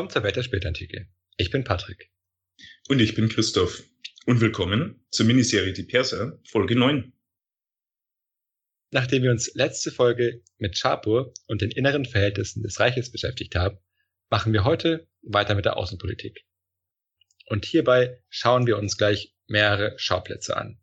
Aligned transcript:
Willkommen 0.00 0.14
zur 0.14 0.22
Welt 0.22 0.36
der 0.36 0.44
Spätantike. 0.44 1.08
Ich 1.36 1.50
bin 1.50 1.62
Patrick. 1.62 2.10
Und 2.88 3.00
ich 3.00 3.14
bin 3.14 3.28
Christoph. 3.28 3.82
Und 4.24 4.40
willkommen 4.40 5.04
zur 5.10 5.26
Miniserie 5.26 5.74
Die 5.74 5.82
Perser, 5.82 6.40
Folge 6.48 6.74
9. 6.74 7.12
Nachdem 8.92 9.24
wir 9.24 9.30
uns 9.30 9.52
letzte 9.52 9.90
Folge 9.90 10.42
mit 10.56 10.78
Schapur 10.78 11.34
und 11.48 11.60
den 11.60 11.70
inneren 11.70 12.06
Verhältnissen 12.06 12.62
des 12.62 12.80
Reiches 12.80 13.12
beschäftigt 13.12 13.54
haben, 13.56 13.76
machen 14.30 14.54
wir 14.54 14.64
heute 14.64 15.06
weiter 15.20 15.54
mit 15.54 15.66
der 15.66 15.76
Außenpolitik. 15.76 16.46
Und 17.44 17.66
hierbei 17.66 18.22
schauen 18.30 18.66
wir 18.66 18.78
uns 18.78 18.96
gleich 18.96 19.36
mehrere 19.48 19.98
Schauplätze 19.98 20.56
an. 20.56 20.80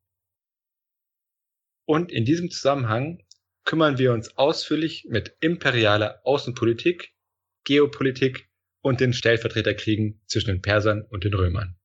Und 1.85 2.11
in 2.11 2.23
diesem 2.23 2.51
Zusammenhang 2.51 3.25
kümmern 3.63 3.97
wir 3.97 4.13
uns 4.13 4.37
ausführlich 4.37 5.07
mit 5.09 5.35
imperialer 5.39 6.21
Außenpolitik, 6.23 7.15
Geopolitik 7.63 8.47
und 8.81 8.99
den 8.99 9.13
Stellvertreterkriegen 9.13 10.21
zwischen 10.27 10.47
den 10.47 10.61
Persern 10.61 11.03
und 11.03 11.23
den 11.23 11.33
Römern. 11.33 11.77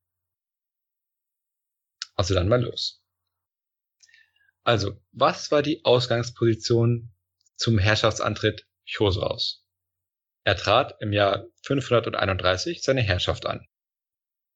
Also 2.14 2.34
dann 2.34 2.48
mal 2.48 2.62
los. 2.62 3.02
Also, 4.64 5.00
was 5.10 5.50
war 5.50 5.62
die 5.62 5.84
Ausgangsposition 5.84 7.12
zum 7.56 7.78
Herrschaftsantritt 7.78 8.69
Chosraus? 8.88 9.66
Er 10.45 10.56
trat 10.56 10.97
im 11.00 11.12
Jahr 11.12 11.47
531 11.64 12.83
seine 12.83 13.00
Herrschaft 13.00 13.47
an. 13.47 13.66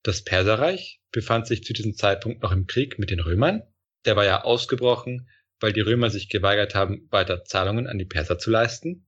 Das 0.03 0.23
Perserreich 0.23 1.01
befand 1.11 1.47
sich 1.47 1.63
zu 1.63 1.73
diesem 1.73 1.95
Zeitpunkt 1.95 2.41
noch 2.41 2.51
im 2.51 2.67
Krieg 2.67 2.99
mit 2.99 3.09
den 3.09 3.19
Römern. 3.19 3.63
Der 4.05 4.15
war 4.15 4.25
ja 4.25 4.43
ausgebrochen, 4.43 5.29
weil 5.59 5.73
die 5.73 5.81
Römer 5.81 6.09
sich 6.09 6.29
geweigert 6.29 6.75
haben, 6.75 7.07
weiter 7.09 7.43
Zahlungen 7.43 7.87
an 7.87 7.97
die 7.97 8.05
Perser 8.05 8.37
zu 8.37 8.49
leisten. 8.49 9.06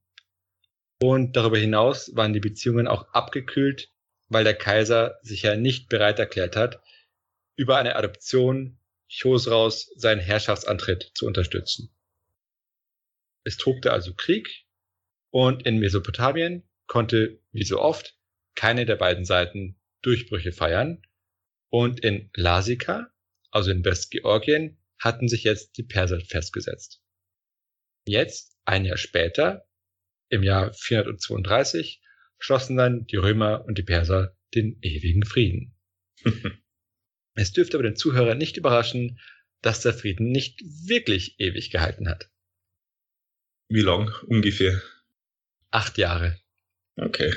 Und 1.01 1.35
darüber 1.35 1.57
hinaus 1.57 2.15
waren 2.15 2.33
die 2.33 2.39
Beziehungen 2.39 2.87
auch 2.87 3.13
abgekühlt, 3.13 3.91
weil 4.27 4.43
der 4.43 4.55
Kaiser 4.55 5.17
sich 5.21 5.43
ja 5.43 5.55
nicht 5.55 5.89
bereit 5.89 6.19
erklärt 6.19 6.55
hat, 6.55 6.81
über 7.55 7.77
eine 7.77 7.95
Adoption 7.95 8.77
Chosraus 9.09 9.91
seinen 9.95 10.21
Herrschaftsantritt 10.21 11.11
zu 11.15 11.25
unterstützen. 11.25 11.89
Es 13.43 13.57
tobte 13.57 13.91
also 13.91 14.13
Krieg 14.13 14.65
und 15.31 15.65
in 15.65 15.79
Mesopotamien 15.79 16.63
konnte, 16.87 17.39
wie 17.51 17.63
so 17.63 17.79
oft, 17.79 18.17
keine 18.55 18.85
der 18.85 18.97
beiden 18.97 19.25
Seiten 19.25 19.79
Durchbrüche 20.01 20.51
feiern 20.51 21.01
und 21.69 22.01
in 22.01 22.29
Lasika, 22.35 23.11
also 23.51 23.71
in 23.71 23.85
Westgeorgien, 23.85 24.77
hatten 24.99 25.27
sich 25.27 25.43
jetzt 25.43 25.77
die 25.77 25.83
Perser 25.83 26.19
festgesetzt. 26.19 27.01
Jetzt, 28.05 28.57
ein 28.65 28.85
Jahr 28.85 28.97
später, 28.97 29.68
im 30.29 30.43
Jahr 30.43 30.73
432, 30.73 32.01
schlossen 32.37 32.77
dann 32.77 33.05
die 33.05 33.17
Römer 33.17 33.65
und 33.65 33.77
die 33.77 33.83
Perser 33.83 34.35
den 34.55 34.77
ewigen 34.81 35.25
Frieden. 35.25 35.75
Es 37.35 37.53
dürfte 37.53 37.77
aber 37.77 37.83
den 37.83 37.95
Zuhörer 37.95 38.35
nicht 38.35 38.57
überraschen, 38.57 39.17
dass 39.61 39.79
der 39.79 39.93
Frieden 39.93 40.29
nicht 40.29 40.59
wirklich 40.87 41.39
ewig 41.39 41.71
gehalten 41.71 42.09
hat. 42.09 42.29
Wie 43.69 43.79
lang 43.79 44.13
ungefähr? 44.25 44.81
Acht 45.71 45.97
Jahre. 45.97 46.37
Okay. 46.97 47.33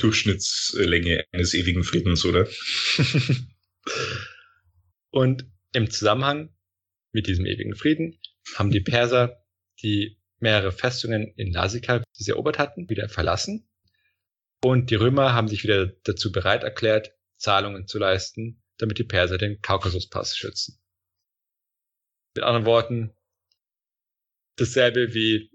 Durchschnittslänge 0.00 1.26
eines 1.30 1.54
ewigen 1.54 1.84
Friedens, 1.84 2.24
oder? 2.24 2.48
Und 5.10 5.44
im 5.72 5.90
Zusammenhang 5.90 6.52
mit 7.12 7.28
diesem 7.28 7.46
ewigen 7.46 7.76
Frieden 7.76 8.18
haben 8.54 8.70
die 8.70 8.80
Perser, 8.80 9.44
die 9.82 10.19
mehrere 10.40 10.72
Festungen 10.72 11.32
in 11.36 11.52
Lasika, 11.52 12.00
die 12.18 12.24
sie 12.24 12.30
erobert 12.30 12.58
hatten, 12.58 12.88
wieder 12.88 13.08
verlassen. 13.08 13.68
Und 14.62 14.90
die 14.90 14.96
Römer 14.96 15.32
haben 15.32 15.48
sich 15.48 15.62
wieder 15.62 15.86
dazu 16.04 16.32
bereit 16.32 16.64
erklärt, 16.64 17.12
Zahlungen 17.36 17.86
zu 17.86 17.98
leisten, 17.98 18.62
damit 18.76 18.98
die 18.98 19.04
Perser 19.04 19.38
den 19.38 19.60
Kaukasuspass 19.62 20.36
schützen. 20.36 20.78
Mit 22.34 22.44
anderen 22.44 22.66
Worten, 22.66 23.16
dasselbe 24.56 25.14
wie 25.14 25.50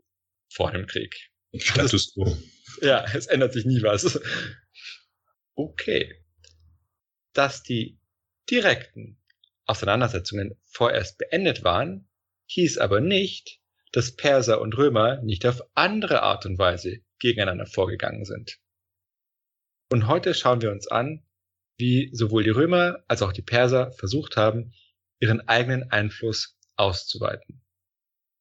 vor 0.50 0.72
dem 0.72 0.88
Krieg. 0.88 1.32
Status 1.58 2.14
quo. 2.14 2.38
Ja, 2.82 3.06
es 3.14 3.28
ändert 3.28 3.54
sich 3.54 3.66
nie 3.66 3.82
was. 3.82 4.20
Okay. 5.54 6.22
Dass 7.34 7.64
die 7.64 7.98
direkten 8.50 9.18
Auseinandersetzungen 9.66 10.60
vorerst 10.66 11.18
beendet 11.18 11.64
waren, 11.64 12.10
hieß 12.48 12.78
aber 12.78 13.00
nicht, 13.00 13.62
dass 13.96 14.14
Perser 14.14 14.60
und 14.60 14.78
Römer 14.78 15.22
nicht 15.22 15.46
auf 15.46 15.62
andere 15.74 16.22
Art 16.22 16.46
und 16.46 16.58
Weise 16.60 17.00
gegeneinander 17.18 17.66
vorgegangen 17.66 18.26
sind. 18.26 18.60
Und 19.90 20.08
heute 20.08 20.34
schauen 20.34 20.62
wir 20.62 20.70
uns 20.70 20.90
an, 20.90 21.26
wie 21.78 22.10
sowohl 22.12 22.44
die 22.44 22.50
Römer 22.50 23.06
als 23.08 23.22
auch 23.22 23.32
die 23.32 23.42
Perser 23.42 23.94
versucht 23.94 24.36
haben, 24.36 24.74
ihren 25.22 25.48
eigenen 25.48 25.92
Einfluss 25.92 26.60
auszuweiten. 26.76 27.64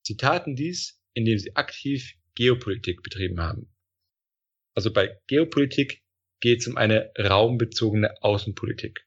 Sie 0.04 0.16
taten 0.16 0.56
dies, 0.56 1.00
indem 1.12 1.38
sie 1.38 1.54
aktiv 1.54 2.15
Geopolitik 2.34 3.04
betrieben 3.04 3.41
haben. 3.41 3.72
Also 4.75 4.92
bei 4.92 5.21
Geopolitik 5.28 6.03
geht 6.41 6.62
es 6.62 6.66
um 6.66 6.76
eine 6.76 7.12
raumbezogene 7.16 8.21
Außenpolitik. 8.25 9.06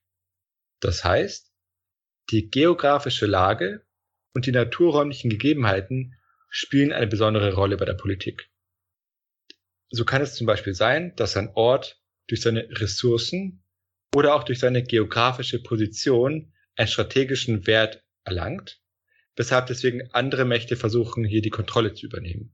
Das 0.79 1.03
heißt, 1.03 1.51
die 2.29 2.49
geografische 2.49 3.25
Lage 3.25 3.85
und 4.33 4.45
die 4.45 4.53
naturräumlichen 4.53 5.29
Gegebenheiten 5.29 6.16
spielen 6.49 6.93
eine 6.93 7.07
besondere 7.07 7.53
Rolle 7.53 7.77
bei 7.77 7.85
der 7.85 7.93
Politik. 7.93 8.49
So 9.89 10.05
kann 10.05 10.21
es 10.21 10.35
zum 10.35 10.47
Beispiel 10.47 10.73
sein, 10.73 11.15
dass 11.15 11.37
ein 11.37 11.49
Ort 11.53 12.01
durch 12.27 12.41
seine 12.41 12.67
Ressourcen 12.69 13.63
oder 14.15 14.35
auch 14.35 14.43
durch 14.43 14.59
seine 14.59 14.83
geografische 14.83 15.61
Position 15.61 16.53
einen 16.75 16.87
strategischen 16.87 17.67
Wert 17.67 18.03
erlangt, 18.23 18.81
weshalb 19.35 19.67
deswegen 19.67 20.09
andere 20.11 20.45
Mächte 20.45 20.75
versuchen, 20.75 21.23
hier 21.23 21.41
die 21.41 21.49
Kontrolle 21.49 21.93
zu 21.93 22.05
übernehmen. 22.05 22.53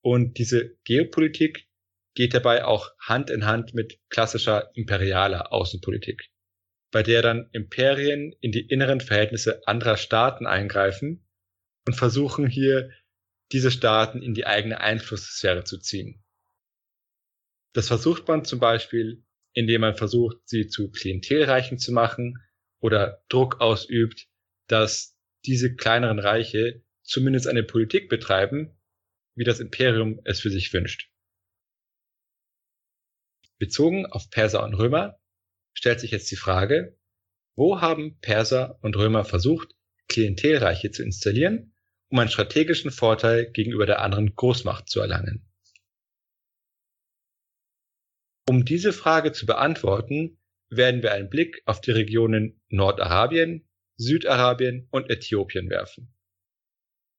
Und 0.00 0.38
diese 0.38 0.76
Geopolitik 0.84 1.68
geht 2.14 2.34
dabei 2.34 2.64
auch 2.64 2.92
Hand 3.00 3.30
in 3.30 3.46
Hand 3.46 3.74
mit 3.74 3.98
klassischer 4.08 4.70
imperialer 4.74 5.52
Außenpolitik, 5.52 6.30
bei 6.90 7.02
der 7.02 7.22
dann 7.22 7.48
Imperien 7.52 8.34
in 8.40 8.52
die 8.52 8.66
inneren 8.66 9.00
Verhältnisse 9.00 9.66
anderer 9.66 9.96
Staaten 9.96 10.46
eingreifen 10.46 11.27
und 11.88 11.94
versuchen 11.94 12.46
hier 12.46 12.92
diese 13.50 13.70
Staaten 13.70 14.20
in 14.20 14.34
die 14.34 14.44
eigene 14.44 14.78
Einflusssphäre 14.78 15.64
zu 15.64 15.78
ziehen. 15.78 16.22
Das 17.72 17.86
versucht 17.86 18.28
man 18.28 18.44
zum 18.44 18.60
Beispiel, 18.60 19.24
indem 19.54 19.80
man 19.80 19.96
versucht, 19.96 20.36
sie 20.44 20.68
zu 20.68 20.90
Klientelreichen 20.90 21.78
zu 21.78 21.92
machen 21.92 22.44
oder 22.80 23.24
Druck 23.30 23.62
ausübt, 23.62 24.28
dass 24.66 25.16
diese 25.46 25.76
kleineren 25.76 26.18
Reiche 26.18 26.84
zumindest 27.04 27.46
eine 27.46 27.62
Politik 27.62 28.10
betreiben, 28.10 28.78
wie 29.34 29.44
das 29.44 29.58
Imperium 29.58 30.20
es 30.24 30.40
für 30.40 30.50
sich 30.50 30.70
wünscht. 30.74 31.10
Bezogen 33.56 34.04
auf 34.04 34.28
Perser 34.28 34.62
und 34.62 34.74
Römer 34.74 35.18
stellt 35.72 36.00
sich 36.00 36.10
jetzt 36.10 36.30
die 36.30 36.36
Frage, 36.36 36.98
wo 37.56 37.80
haben 37.80 38.18
Perser 38.20 38.78
und 38.82 38.94
Römer 38.94 39.24
versucht, 39.24 39.74
Klientelreiche 40.08 40.90
zu 40.90 41.02
installieren, 41.02 41.72
um 42.08 42.18
einen 42.18 42.30
strategischen 42.30 42.90
Vorteil 42.90 43.50
gegenüber 43.50 43.86
der 43.86 44.00
anderen 44.00 44.34
Großmacht 44.34 44.88
zu 44.88 45.00
erlangen? 45.00 45.44
Um 48.48 48.64
diese 48.64 48.92
Frage 48.92 49.32
zu 49.32 49.44
beantworten, 49.44 50.40
werden 50.70 51.02
wir 51.02 51.12
einen 51.12 51.28
Blick 51.28 51.62
auf 51.66 51.80
die 51.80 51.90
Regionen 51.90 52.60
Nordarabien, 52.68 53.68
Südarabien 53.96 54.88
und 54.90 55.10
Äthiopien 55.10 55.68
werfen. 55.70 56.14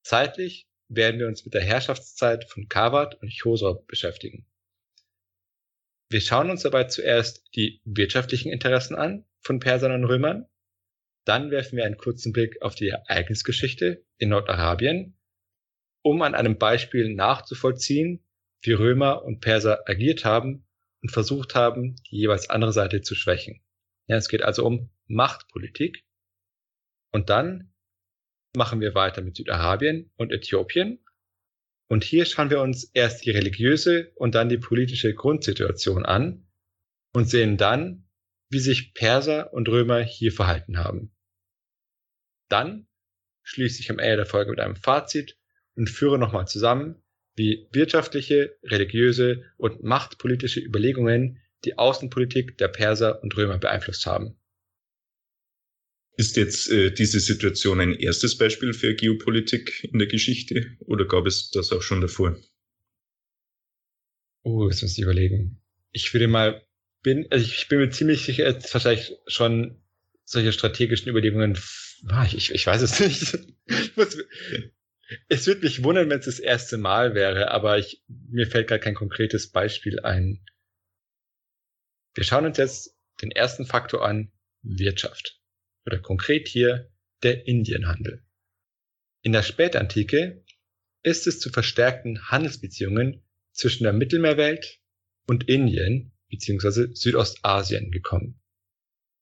Zeitlich 0.04 0.68
werden 0.88 1.20
wir 1.20 1.28
uns 1.28 1.46
mit 1.46 1.54
der 1.54 1.62
Herrschaftszeit 1.62 2.50
von 2.50 2.68
Kawat 2.68 3.22
und 3.22 3.32
Chosrob 3.40 3.86
beschäftigen. 3.88 4.48
Wir 6.10 6.22
schauen 6.22 6.50
uns 6.50 6.64
dabei 6.64 6.86
zuerst 6.86 7.48
die 7.56 7.82
wirtschaftlichen 7.86 8.52
Interessen 8.52 8.96
an 8.96 9.26
von 9.42 9.60
Persern 9.60 9.92
und 9.92 10.06
Römern. 10.06 10.48
Dann 11.26 11.52
werfen 11.52 11.78
wir 11.78 11.86
einen 11.86 11.98
kurzen 11.98 12.34
Blick 12.34 12.62
auf 12.62 12.76
die 12.76 12.90
Ereignisgeschichte 12.90 14.06
in 14.18 14.30
Nordarabien, 14.30 15.18
um 16.02 16.22
an 16.22 16.36
einem 16.36 16.58
Beispiel 16.58 17.14
nachzuvollziehen, 17.14 18.24
wie 18.62 18.74
Römer 18.74 19.24
und 19.24 19.40
Perser 19.40 19.88
agiert 19.88 20.26
haben 20.26 20.68
und 21.02 21.12
versucht 21.12 21.56
haben, 21.56 21.96
die 22.10 22.18
jeweils 22.18 22.50
andere 22.50 22.74
Seite 22.74 23.02
zu 23.02 23.16
schwächen. 23.16 23.62
Ja, 24.08 24.18
es 24.18 24.28
geht 24.28 24.42
also 24.42 24.66
um 24.66 24.90
Machtpolitik. 25.08 26.04
Und 27.12 27.30
dann 27.30 27.74
machen 28.56 28.82
wir 28.82 28.96
weiter 28.96 29.22
mit 29.22 29.38
Südarabien 29.38 30.12
und 30.18 30.32
Äthiopien. 30.32 31.04
Und 31.88 32.04
hier 32.04 32.26
schauen 32.26 32.50
wir 32.50 32.62
uns 32.62 32.84
erst 32.94 33.26
die 33.26 33.32
religiöse 33.32 34.12
und 34.16 34.36
dann 34.36 34.50
die 34.50 34.58
politische 34.58 35.14
Grundsituation 35.14 36.06
an 36.06 36.48
und 37.14 37.30
sehen 37.30 37.58
dann, 37.58 38.09
wie 38.50 38.60
sich 38.60 38.94
Perser 38.94 39.54
und 39.54 39.70
Römer 39.70 40.02
hier 40.02 40.32
verhalten 40.32 40.78
haben. 40.78 41.12
Dann 42.50 42.88
schließe 43.44 43.80
ich 43.82 43.90
am 43.90 44.00
Ende 44.00 44.18
der 44.18 44.26
Folge 44.26 44.52
mit 44.52 44.60
einem 44.60 44.76
Fazit 44.76 45.38
und 45.76 45.90
führe 45.90 46.20
nochmal 46.20 46.48
zusammen, 46.48 47.02
wie 47.36 47.68
wirtschaftliche, 47.72 48.58
religiöse 48.64 49.44
und 49.58 49.84
machtpolitische 49.84 50.60
Überlegungen 50.60 51.42
die 51.66 51.78
Außenpolitik 51.78 52.58
der 52.58 52.68
Perser 52.70 53.22
und 53.24 53.36
Römer 53.38 53.58
beeinflusst 53.58 54.06
haben. 54.06 54.36
Ist 56.18 56.36
jetzt 56.36 56.70
äh, 56.70 56.92
diese 56.92 57.20
Situation 57.22 57.80
ein 57.80 57.94
erstes 57.94 58.38
Beispiel 58.38 58.74
für 58.74 58.94
Geopolitik 58.94 59.86
in 59.86 60.00
der 60.00 60.08
Geschichte 60.08 60.76
oder 60.82 61.06
gab 61.06 61.26
es 61.26 61.50
das 61.50 61.72
auch 61.72 61.82
schon 61.82 62.02
davor? 62.02 62.38
Oh, 64.44 64.68
jetzt 64.68 64.82
muss 64.82 64.98
ich 64.98 65.04
überlegen. 65.04 65.62
Ich 65.92 66.14
würde 66.14 66.28
mal, 66.28 66.62
bin, 67.02 67.28
also 67.32 67.46
ich 67.46 67.68
bin 67.68 67.80
mir 67.80 67.90
ziemlich 67.90 68.26
sicher, 68.26 68.52
dass 68.52 68.74
wahrscheinlich 68.74 69.16
schon 69.28 69.82
solche 70.26 70.52
strategischen 70.52 71.10
Überlegungen, 71.10 71.58
ah, 72.08 72.28
ich, 72.32 72.52
ich 72.54 72.66
weiß 72.68 72.82
es 72.82 73.00
nicht. 73.00 73.40
es 75.30 75.48
würde 75.48 75.62
mich 75.62 75.84
wundern, 75.84 76.10
wenn 76.10 76.20
es 76.20 76.26
das 76.26 76.40
erste 76.40 76.78
Mal 76.78 77.16
wäre, 77.16 77.52
aber 77.52 77.78
ich, 77.78 78.04
mir 78.08 78.48
fällt 78.48 78.68
gar 78.68 78.80
kein 78.80 78.96
konkretes 78.96 79.52
Beispiel 79.52 80.00
ein. 80.02 80.46
Wir 82.14 82.24
schauen 82.24 82.46
uns 82.46 82.58
jetzt 82.58 82.96
den 83.22 83.32
ersten 83.32 83.66
Faktor 83.66 84.06
an, 84.06 84.32
Wirtschaft. 84.62 85.40
Oder 85.86 86.00
konkret 86.00 86.48
hier 86.48 86.92
der 87.24 87.48
Indienhandel. 87.48 88.24
In 89.22 89.32
der 89.32 89.44
Spätantike 89.44 90.44
ist 91.02 91.28
es 91.28 91.40
zu 91.40 91.50
verstärkten 91.50 92.30
Handelsbeziehungen 92.30 93.24
zwischen 93.52 93.84
der 93.84 93.94
Mittelmeerwelt 93.94 94.80
und 95.28 95.50
Indien 95.50 96.12
bzw. 96.30 96.94
Südostasien 96.94 97.92
gekommen. 97.92 98.42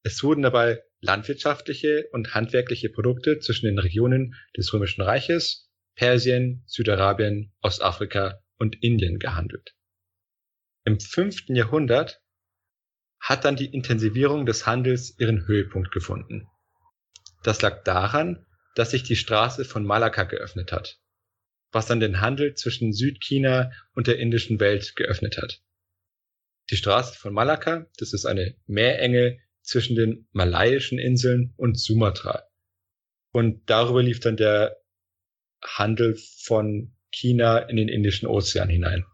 Es 0.03 0.23
wurden 0.23 0.43
dabei 0.43 0.83
landwirtschaftliche 1.01 2.07
und 2.11 2.33
handwerkliche 2.33 2.89
Produkte 2.89 3.39
zwischen 3.39 3.65
den 3.65 3.79
Regionen 3.79 4.35
des 4.55 4.71
Römischen 4.73 5.01
Reiches, 5.01 5.69
Persien, 5.95 6.63
Südarabien, 6.65 7.53
Ostafrika 7.61 8.41
und 8.57 8.81
Indien 8.83 9.19
gehandelt. 9.19 9.75
Im 10.85 10.99
fünften 10.99 11.55
Jahrhundert 11.55 12.21
hat 13.19 13.45
dann 13.45 13.55
die 13.55 13.73
Intensivierung 13.73 14.45
des 14.45 14.65
Handels 14.65 15.19
ihren 15.19 15.47
Höhepunkt 15.47 15.91
gefunden. 15.91 16.47
Das 17.43 17.61
lag 17.61 17.83
daran, 17.83 18.45
dass 18.75 18.91
sich 18.91 19.03
die 19.03 19.15
Straße 19.15 19.65
von 19.65 19.85
Malakka 19.85 20.23
geöffnet 20.23 20.71
hat, 20.71 20.99
was 21.71 21.87
dann 21.87 21.99
den 21.99 22.21
Handel 22.21 22.53
zwischen 22.53 22.93
Südchina 22.93 23.71
und 23.93 24.07
der 24.07 24.19
indischen 24.19 24.59
Welt 24.59 24.95
geöffnet 24.95 25.37
hat. 25.37 25.61
Die 26.69 26.75
Straße 26.75 27.17
von 27.17 27.33
Malakka, 27.33 27.87
das 27.97 28.13
ist 28.13 28.25
eine 28.25 28.55
Meerenge 28.65 29.39
zwischen 29.61 29.95
den 29.95 30.27
malaiischen 30.31 30.99
Inseln 30.99 31.53
und 31.57 31.79
Sumatra. 31.79 32.43
Und 33.31 33.69
darüber 33.69 34.03
lief 34.03 34.19
dann 34.19 34.37
der 34.37 34.77
Handel 35.63 36.17
von 36.43 36.93
China 37.11 37.59
in 37.59 37.77
den 37.77 37.87
Indischen 37.87 38.27
Ozean 38.27 38.69
hinein. 38.69 39.05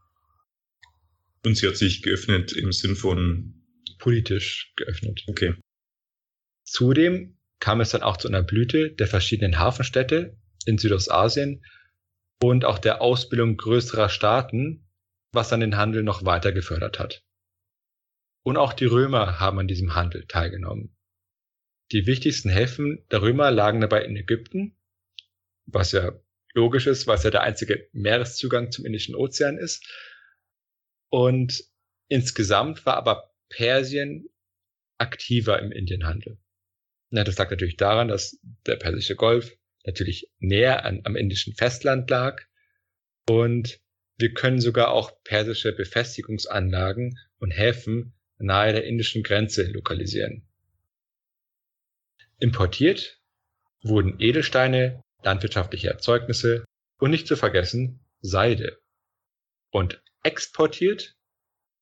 Und 1.46 1.58
sie 1.58 1.68
hat 1.68 1.78
sich 1.78 2.02
geöffnet 2.02 2.54
im 2.54 2.72
Sinn 2.72 2.96
von 2.96 3.66
politisch 4.00 4.74
geöffnet. 4.76 5.24
Okay. 5.28 5.56
Zudem 6.64 7.38
kam 7.60 7.82
es 7.82 7.90
dann 7.90 8.04
auch 8.04 8.18
zu 8.18 8.28
einer 8.28 8.44
Blüte 8.44 8.92
der 8.92 9.08
verschiedenen 9.08 9.60
Hafenstädte 9.60 10.38
in 10.66 10.78
Südostasien 10.78 11.64
und 12.42 12.66
auch 12.66 12.80
der 12.80 13.02
Ausbildung 13.02 13.58
größerer 13.58 14.10
Staaten, 14.10 14.88
was 15.32 15.50
dann 15.50 15.60
den 15.60 15.78
Handel 15.78 16.04
noch 16.04 16.26
weiter 16.26 16.52
gefördert 16.52 17.00
hat. 17.00 17.24
Und 18.44 18.58
auch 18.58 18.74
die 18.74 18.86
Römer 18.86 19.40
haben 19.40 19.60
an 19.60 19.68
diesem 19.68 19.96
Handel 19.96 20.26
teilgenommen. 20.28 20.96
Die 21.92 22.06
wichtigsten 22.06 22.50
Häfen 22.50 23.06
der 23.12 23.22
Römer 23.22 23.52
lagen 23.52 23.82
dabei 23.82 24.04
in 24.04 24.16
Ägypten, 24.16 24.76
was 25.66 25.92
ja 25.92 26.12
logisch 26.54 26.88
ist, 26.88 27.08
weil 27.08 27.18
es 27.18 27.24
ja 27.24 27.30
der 27.30 27.42
einzige 27.42 27.88
Meereszugang 27.94 28.72
zum 28.72 28.86
Indischen 28.86 29.16
Ozean 29.16 29.58
ist. 29.58 29.86
Und 31.10 31.64
insgesamt 32.08 32.86
war 32.86 32.98
aber 32.98 33.34
Persien 33.50 34.28
aktiver 34.98 35.60
im 35.60 35.72
Indienhandel. 35.72 36.38
Ja, 37.12 37.24
das 37.24 37.38
lag 37.38 37.50
natürlich 37.50 37.78
daran, 37.78 38.08
dass 38.08 38.40
der 38.66 38.76
Persische 38.76 39.16
Golf 39.16 39.56
natürlich 39.86 40.32
näher 40.40 40.86
an, 40.86 41.02
am 41.04 41.16
indischen 41.16 41.54
Festland 41.54 42.10
lag 42.10 42.42
und 43.30 43.80
wir 44.18 44.34
können 44.34 44.60
sogar 44.60 44.92
auch 44.92 45.24
persische 45.24 45.74
Befestigungsanlagen 45.74 47.20
und 47.38 47.52
Häfen 47.52 48.16
nahe 48.44 48.74
der 48.74 48.86
indischen 48.86 49.24
Grenze 49.24 49.64
lokalisieren. 49.72 50.48
Importiert 52.40 53.22
wurden 53.82 54.20
Edelsteine, 54.20 55.02
landwirtschaftliche 55.24 55.90
Erzeugnisse 55.90 56.66
und 57.00 57.12
nicht 57.12 57.28
zu 57.28 57.36
vergessen 57.36 58.00
Seide. 58.22 58.80
Und 59.72 60.02
exportiert 60.24 61.16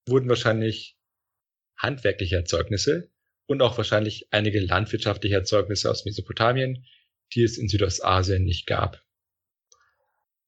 wurden 0.07 0.29
wahrscheinlich 0.29 0.97
handwerkliche 1.77 2.37
Erzeugnisse 2.37 3.09
und 3.47 3.61
auch 3.61 3.77
wahrscheinlich 3.77 4.27
einige 4.31 4.59
landwirtschaftliche 4.59 5.35
Erzeugnisse 5.35 5.89
aus 5.89 6.05
Mesopotamien, 6.05 6.85
die 7.33 7.43
es 7.43 7.57
in 7.57 7.67
Südostasien 7.67 8.43
nicht 8.43 8.65
gab. 8.67 9.03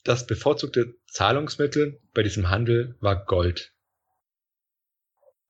Das 0.04 0.27
bevorzugte 0.27 0.95
Zahlungsmittel 1.07 2.01
bei 2.13 2.24
diesem 2.24 2.50
Handel 2.50 2.95
war 3.00 3.25
Gold. 3.25 3.72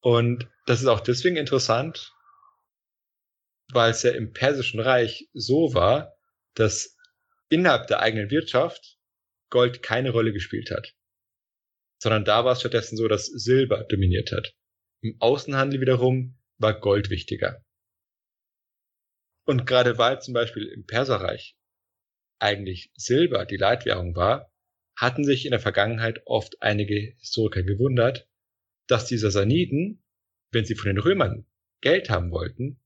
Und 0.03 0.49
das 0.65 0.81
ist 0.81 0.87
auch 0.87 0.99
deswegen 0.99 1.37
interessant, 1.37 2.13
weil 3.71 3.91
es 3.91 4.03
ja 4.03 4.11
im 4.11 4.33
Persischen 4.33 4.81
Reich 4.81 5.29
so 5.33 5.73
war, 5.73 6.13
dass 6.55 6.97
innerhalb 7.47 7.87
der 7.87 8.01
eigenen 8.01 8.29
Wirtschaft 8.29 8.99
Gold 9.49 9.81
keine 9.81 10.09
Rolle 10.09 10.33
gespielt 10.33 10.71
hat, 10.71 10.93
sondern 12.01 12.25
da 12.25 12.43
war 12.43 12.51
es 12.51 12.59
stattdessen 12.59 12.97
so, 12.97 13.07
dass 13.07 13.27
Silber 13.27 13.85
dominiert 13.85 14.33
hat. 14.33 14.53
Im 15.01 15.15
Außenhandel 15.19 15.79
wiederum 15.79 16.37
war 16.57 16.77
Gold 16.77 17.09
wichtiger. 17.09 17.63
Und 19.45 19.65
gerade 19.65 19.97
weil 19.97 20.21
zum 20.21 20.33
Beispiel 20.33 20.65
im 20.65 20.85
Perserreich 20.85 21.55
eigentlich 22.39 22.91
Silber 22.95 23.45
die 23.45 23.57
Leitwährung 23.57 24.17
war, 24.17 24.51
hatten 24.97 25.23
sich 25.23 25.45
in 25.45 25.51
der 25.51 25.61
Vergangenheit 25.61 26.23
oft 26.25 26.61
einige 26.61 27.15
Historiker 27.19 27.63
gewundert, 27.63 28.27
dass 28.87 29.05
die 29.05 29.17
Sassaniden, 29.17 30.03
wenn 30.51 30.65
sie 30.65 30.75
von 30.75 30.87
den 30.87 30.99
Römern 30.99 31.45
Geld 31.81 32.09
haben 32.09 32.31
wollten, 32.31 32.79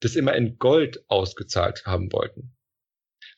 das 0.00 0.16
immer 0.16 0.34
in 0.34 0.58
Gold 0.58 1.04
ausgezahlt 1.08 1.86
haben 1.86 2.12
wollten. 2.12 2.56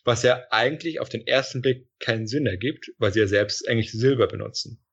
Was 0.04 0.22
ja 0.22 0.46
eigentlich 0.50 1.00
auf 1.00 1.08
den 1.08 1.26
ersten 1.26 1.62
Blick 1.62 1.88
keinen 2.00 2.26
Sinn 2.26 2.46
ergibt, 2.46 2.92
weil 2.98 3.12
sie 3.12 3.20
ja 3.20 3.26
selbst 3.26 3.68
eigentlich 3.68 3.92
Silber 3.92 4.26
benutzen. 4.26 4.84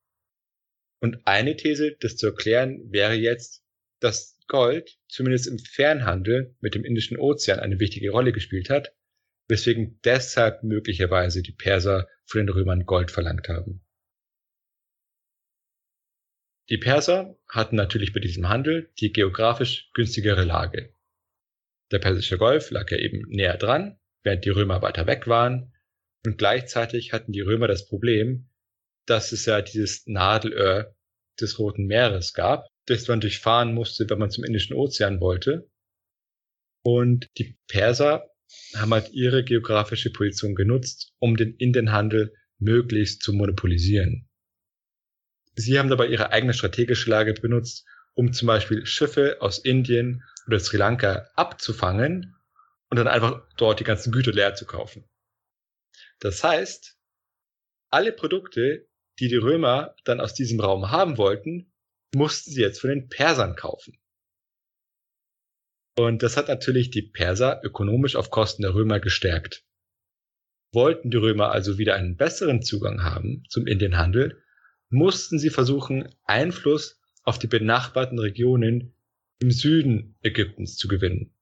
Und 1.00 1.26
eine 1.26 1.56
These, 1.56 1.96
das 2.00 2.16
zu 2.16 2.26
erklären, 2.26 2.80
wäre 2.90 3.14
jetzt, 3.14 3.64
dass 4.00 4.38
Gold 4.46 4.98
zumindest 5.08 5.46
im 5.46 5.58
Fernhandel 5.58 6.54
mit 6.60 6.74
dem 6.74 6.84
Indischen 6.84 7.18
Ozean 7.18 7.58
eine 7.58 7.80
wichtige 7.80 8.10
Rolle 8.10 8.32
gespielt 8.32 8.70
hat, 8.70 8.94
weswegen 9.48 10.00
deshalb 10.04 10.62
möglicherweise 10.62 11.42
die 11.42 11.52
Perser 11.52 12.08
von 12.24 12.40
den 12.40 12.48
Römern 12.48 12.86
Gold 12.86 13.10
verlangt 13.10 13.48
haben. 13.48 13.84
Die 16.70 16.78
Perser 16.78 17.38
hatten 17.48 17.76
natürlich 17.76 18.12
bei 18.12 18.20
diesem 18.20 18.48
Handel 18.48 18.90
die 18.98 19.12
geografisch 19.12 19.90
günstigere 19.92 20.44
Lage. 20.44 20.94
Der 21.90 21.98
Persische 21.98 22.38
Golf 22.38 22.70
lag 22.70 22.90
ja 22.90 22.98
eben 22.98 23.22
näher 23.28 23.58
dran, 23.58 23.98
während 24.22 24.44
die 24.44 24.50
Römer 24.50 24.80
weiter 24.80 25.06
weg 25.06 25.26
waren, 25.26 25.74
und 26.24 26.38
gleichzeitig 26.38 27.12
hatten 27.12 27.32
die 27.32 27.42
Römer 27.42 27.68
das 27.68 27.86
Problem, 27.86 28.48
dass 29.06 29.32
es 29.32 29.44
ja 29.44 29.60
dieses 29.60 30.06
Nadelöhr 30.06 30.96
des 31.38 31.58
Roten 31.58 31.84
Meeres 31.86 32.32
gab, 32.32 32.66
das 32.86 33.08
man 33.08 33.20
durchfahren 33.20 33.74
musste, 33.74 34.08
wenn 34.08 34.18
man 34.18 34.30
zum 34.30 34.44
Indischen 34.44 34.74
Ozean 34.74 35.20
wollte. 35.20 35.70
Und 36.82 37.28
die 37.36 37.58
Perser 37.66 38.30
haben 38.74 38.92
halt 38.92 39.12
ihre 39.12 39.44
geografische 39.44 40.10
Position 40.10 40.54
genutzt, 40.54 41.12
um 41.18 41.36
den 41.36 41.54
Indienhandel 41.56 42.32
möglichst 42.58 43.22
zu 43.22 43.32
monopolisieren. 43.32 44.28
Sie 45.54 45.78
haben 45.78 45.88
dabei 45.88 46.06
ihre 46.06 46.32
eigene 46.32 46.54
strategische 46.54 47.10
Lage 47.10 47.34
benutzt, 47.34 47.86
um 48.14 48.32
zum 48.32 48.46
Beispiel 48.46 48.86
Schiffe 48.86 49.38
aus 49.40 49.58
Indien 49.58 50.24
oder 50.46 50.58
Sri 50.58 50.76
Lanka 50.76 51.28
abzufangen 51.34 52.36
und 52.90 52.96
dann 52.96 53.08
einfach 53.08 53.46
dort 53.56 53.80
die 53.80 53.84
ganzen 53.84 54.12
Güter 54.12 54.32
leer 54.32 54.54
zu 54.54 54.66
kaufen. 54.66 55.08
Das 56.20 56.42
heißt, 56.42 56.96
alle 57.90 58.12
Produkte, 58.12 58.88
die 59.20 59.28
die 59.28 59.36
Römer 59.36 59.94
dann 60.04 60.20
aus 60.20 60.34
diesem 60.34 60.60
Raum 60.60 60.90
haben 60.90 61.18
wollten, 61.18 61.72
mussten 62.14 62.50
sie 62.50 62.60
jetzt 62.60 62.80
von 62.80 62.90
den 62.90 63.08
Persern 63.08 63.56
kaufen. 63.56 63.98
Und 65.96 66.22
das 66.24 66.36
hat 66.36 66.48
natürlich 66.48 66.90
die 66.90 67.02
Perser 67.02 67.60
ökonomisch 67.62 68.16
auf 68.16 68.30
Kosten 68.30 68.62
der 68.62 68.74
Römer 68.74 68.98
gestärkt. 68.98 69.64
Wollten 70.72 71.10
die 71.10 71.16
Römer 71.16 71.52
also 71.52 71.78
wieder 71.78 71.94
einen 71.94 72.16
besseren 72.16 72.62
Zugang 72.62 73.04
haben 73.04 73.44
zum 73.48 73.68
Indienhandel, 73.68 74.43
mussten 74.88 75.38
sie 75.38 75.50
versuchen, 75.50 76.14
Einfluss 76.24 77.00
auf 77.22 77.38
die 77.38 77.46
benachbarten 77.46 78.18
Regionen 78.18 78.94
im 79.40 79.50
Süden 79.50 80.16
Ägyptens 80.22 80.76
zu 80.76 80.88
gewinnen. 80.88 81.34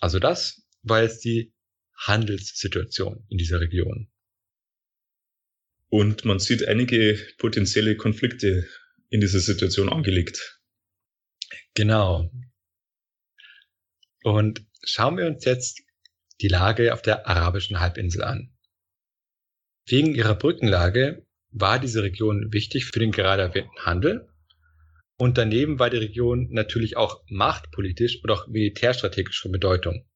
Also 0.00 0.18
das 0.18 0.66
war 0.82 1.02
jetzt 1.02 1.24
die 1.24 1.54
Handelssituation 1.96 3.24
in 3.28 3.38
dieser 3.38 3.60
Region. 3.60 4.10
Und 5.88 6.24
man 6.24 6.38
sieht 6.38 6.66
einige 6.66 7.18
potenzielle 7.38 7.96
Konflikte 7.96 8.68
in 9.08 9.20
dieser 9.20 9.40
Situation 9.40 9.88
angelegt. 9.88 10.60
Genau. 11.74 12.30
Und 14.22 14.66
schauen 14.82 15.16
wir 15.16 15.26
uns 15.26 15.44
jetzt 15.44 15.82
die 16.40 16.48
Lage 16.48 16.92
auf 16.92 17.02
der 17.02 17.26
arabischen 17.26 17.80
Halbinsel 17.80 18.22
an. 18.22 18.55
Wegen 19.88 20.14
ihrer 20.14 20.34
Brückenlage 20.34 21.26
war 21.50 21.78
diese 21.78 22.02
Region 22.02 22.52
wichtig 22.52 22.86
für 22.86 22.98
den 22.98 23.12
gerade 23.12 23.42
erwähnten 23.42 23.78
Handel 23.78 24.28
und 25.16 25.38
daneben 25.38 25.78
war 25.78 25.90
die 25.90 25.98
Region 25.98 26.48
natürlich 26.50 26.96
auch 26.96 27.22
machtpolitisch 27.28 28.22
und 28.22 28.30
auch 28.30 28.48
militärstrategisch 28.48 29.40
von 29.40 29.52
Bedeutung. 29.52 30.08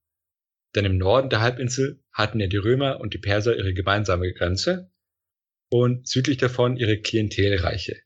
Denn 0.75 0.85
im 0.85 0.99
Norden 0.99 1.31
der 1.31 1.41
Halbinsel 1.41 2.03
hatten 2.13 2.41
ja 2.41 2.47
die 2.47 2.57
Römer 2.57 3.01
und 3.01 3.15
die 3.15 3.19
Perser 3.19 3.57
ihre 3.57 3.73
gemeinsame 3.73 4.33
Grenze 4.33 4.93
und 5.71 6.07
südlich 6.07 6.37
davon 6.37 6.77
ihre 6.77 6.99
Klientelreiche. 6.99 8.01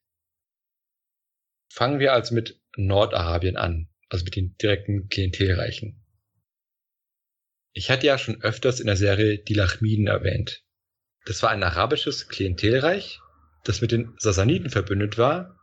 Fangen 1.73 1.99
wir 1.99 2.13
also 2.13 2.35
mit 2.35 2.61
Nordarabien 2.77 3.57
an, 3.57 3.89
also 4.09 4.25
mit 4.25 4.37
den 4.37 4.57
direkten 4.59 5.09
Klientelreichen. 5.09 6.05
Ich 7.73 7.91
hatte 7.91 8.07
ja 8.07 8.19
schon 8.19 8.41
öfters 8.43 8.81
in 8.81 8.87
der 8.87 8.97
Serie 8.97 9.39
die 9.39 9.55
Lachmiden 9.55 10.07
erwähnt. 10.07 10.64
Das 11.25 11.43
war 11.43 11.51
ein 11.51 11.63
arabisches 11.63 12.29
Klientelreich, 12.29 13.21
das 13.65 13.81
mit 13.81 13.93
den 13.93 14.15
Sassaniden 14.19 14.71
verbündet 14.71 15.17
war 15.17 15.59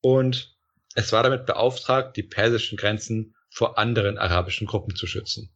und 0.00 0.56
es 0.94 1.12
war 1.12 1.22
damit 1.22 1.46
beauftragt, 1.46 2.16
die 2.16 2.22
persischen 2.22 2.76
Grenzen 2.76 3.34
vor 3.50 3.78
anderen 3.78 4.16
arabischen 4.16 4.66
Gruppen 4.66 4.96
zu 4.96 5.06
schützen. 5.06 5.54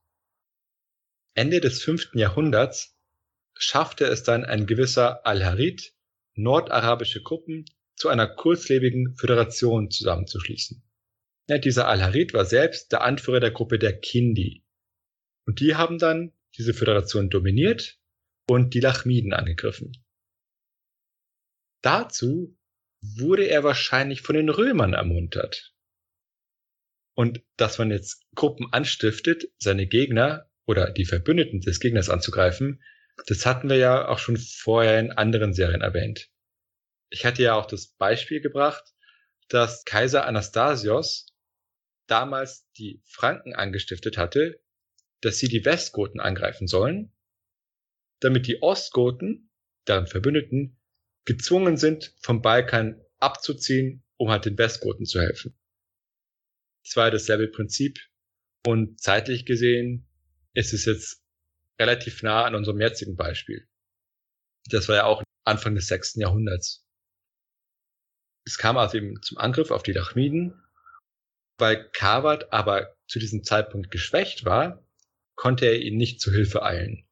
Ende 1.34 1.60
des 1.60 1.82
fünften 1.82 2.18
Jahrhunderts 2.18 2.96
schaffte 3.54 4.06
es 4.06 4.22
dann 4.22 4.44
ein 4.44 4.66
gewisser 4.66 5.26
Al-Harid, 5.26 5.94
nordarabische 6.34 7.22
Gruppen 7.22 7.64
zu 7.94 8.08
einer 8.08 8.26
kurzlebigen 8.26 9.16
Föderation 9.16 9.90
zusammenzuschließen. 9.90 10.82
Ja, 11.48 11.58
dieser 11.58 11.88
Al-Harid 11.88 12.34
war 12.34 12.44
selbst 12.44 12.92
der 12.92 13.02
Anführer 13.02 13.40
der 13.40 13.50
Gruppe 13.50 13.78
der 13.78 13.98
Kindi. 13.98 14.64
Und 15.46 15.60
die 15.60 15.74
haben 15.76 15.98
dann 15.98 16.32
diese 16.56 16.74
Föderation 16.74 17.30
dominiert 17.30 17.98
und 18.48 18.74
die 18.74 18.80
Lachmiden 18.80 19.32
angegriffen. 19.32 19.92
Dazu 21.82 22.56
wurde 23.00 23.44
er 23.44 23.62
wahrscheinlich 23.62 24.22
von 24.22 24.34
den 24.34 24.48
Römern 24.48 24.94
ermuntert. 24.94 25.74
Und 27.14 27.42
dass 27.56 27.78
man 27.78 27.90
jetzt 27.90 28.24
Gruppen 28.34 28.72
anstiftet, 28.72 29.50
seine 29.58 29.86
Gegner 29.86 30.50
oder 30.66 30.90
die 30.90 31.04
Verbündeten 31.04 31.60
des 31.60 31.78
Gegners 31.80 32.08
anzugreifen, 32.08 32.82
das 33.26 33.46
hatten 33.46 33.68
wir 33.68 33.76
ja 33.76 34.08
auch 34.08 34.18
schon 34.18 34.36
vorher 34.36 34.98
in 34.98 35.12
anderen 35.12 35.52
Serien 35.52 35.80
erwähnt. 35.80 36.30
Ich 37.10 37.24
hatte 37.24 37.42
ja 37.42 37.54
auch 37.54 37.66
das 37.66 37.88
Beispiel 37.88 38.40
gebracht, 38.40 38.84
dass 39.48 39.84
Kaiser 39.84 40.26
Anastasios 40.26 41.26
damals 42.06 42.70
die 42.78 43.02
Franken 43.04 43.54
angestiftet 43.54 44.16
hatte, 44.16 44.60
dass 45.20 45.38
sie 45.38 45.48
die 45.48 45.64
Westgoten 45.64 46.20
angreifen 46.20 46.68
sollen, 46.68 47.12
damit 48.20 48.46
die 48.46 48.62
Ostgoten, 48.62 49.50
deren 49.86 50.06
Verbündeten, 50.06 50.78
gezwungen 51.24 51.76
sind, 51.76 52.14
vom 52.20 52.42
Balkan 52.42 53.00
abzuziehen, 53.18 54.04
um 54.16 54.30
halt 54.30 54.44
den 54.44 54.58
Westgoten 54.58 55.06
zu 55.06 55.20
helfen. 55.20 55.58
Es 56.84 56.96
war 56.96 57.10
dasselbe 57.10 57.48
Prinzip 57.48 57.98
und 58.66 59.00
zeitlich 59.00 59.44
gesehen 59.44 60.08
ist 60.54 60.72
es 60.72 60.84
jetzt 60.86 61.22
relativ 61.78 62.22
nah 62.22 62.44
an 62.44 62.54
unserem 62.54 62.80
jetzigen 62.80 63.16
Beispiel. 63.16 63.68
Das 64.66 64.88
war 64.88 64.96
ja 64.96 65.04
auch 65.04 65.22
Anfang 65.44 65.74
des 65.74 65.86
sechsten 65.86 66.20
Jahrhunderts. 66.20 66.84
Es 68.44 68.58
kam 68.58 68.76
also 68.76 68.96
eben 68.96 69.20
zum 69.22 69.38
Angriff 69.38 69.70
auf 69.70 69.82
die 69.82 69.92
Lachmiden. 69.92 70.62
Weil 71.58 71.90
Kawat 71.90 72.52
aber 72.52 72.96
zu 73.08 73.18
diesem 73.18 73.42
Zeitpunkt 73.42 73.90
geschwächt 73.90 74.44
war, 74.44 74.86
konnte 75.34 75.66
er 75.66 75.80
ihnen 75.80 75.96
nicht 75.96 76.20
zu 76.20 76.30
Hilfe 76.30 76.62
eilen. 76.62 77.07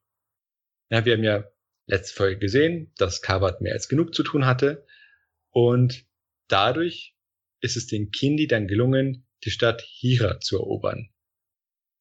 Ja, 0.89 1.05
wir 1.05 1.13
haben 1.13 1.23
ja 1.23 1.43
letzte 1.85 2.15
Folge 2.15 2.39
gesehen, 2.39 2.93
dass 2.97 3.21
Kawat 3.21 3.61
mehr 3.61 3.73
als 3.73 3.89
genug 3.89 4.13
zu 4.13 4.23
tun 4.23 4.45
hatte 4.45 4.85
und 5.51 6.05
dadurch 6.47 7.15
ist 7.61 7.77
es 7.77 7.87
den 7.87 8.11
Kindi 8.11 8.47
dann 8.47 8.67
gelungen, 8.67 9.27
die 9.43 9.51
Stadt 9.51 9.81
Hira 9.81 10.39
zu 10.39 10.57
erobern. 10.57 11.09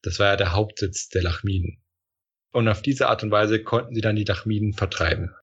Das 0.03 0.19
war 0.19 0.29
ja 0.29 0.37
der 0.37 0.53
Hauptsitz 0.53 1.09
der 1.09 1.23
Lachmiden. 1.23 1.83
Und 2.53 2.69
auf 2.69 2.81
diese 2.81 3.09
Art 3.09 3.23
und 3.23 3.31
Weise 3.31 3.63
konnten 3.63 3.95
sie 3.95 4.01
dann 4.01 4.17
die 4.17 4.25
Lachmiden 4.25 4.73
vertreiben. 4.73 5.35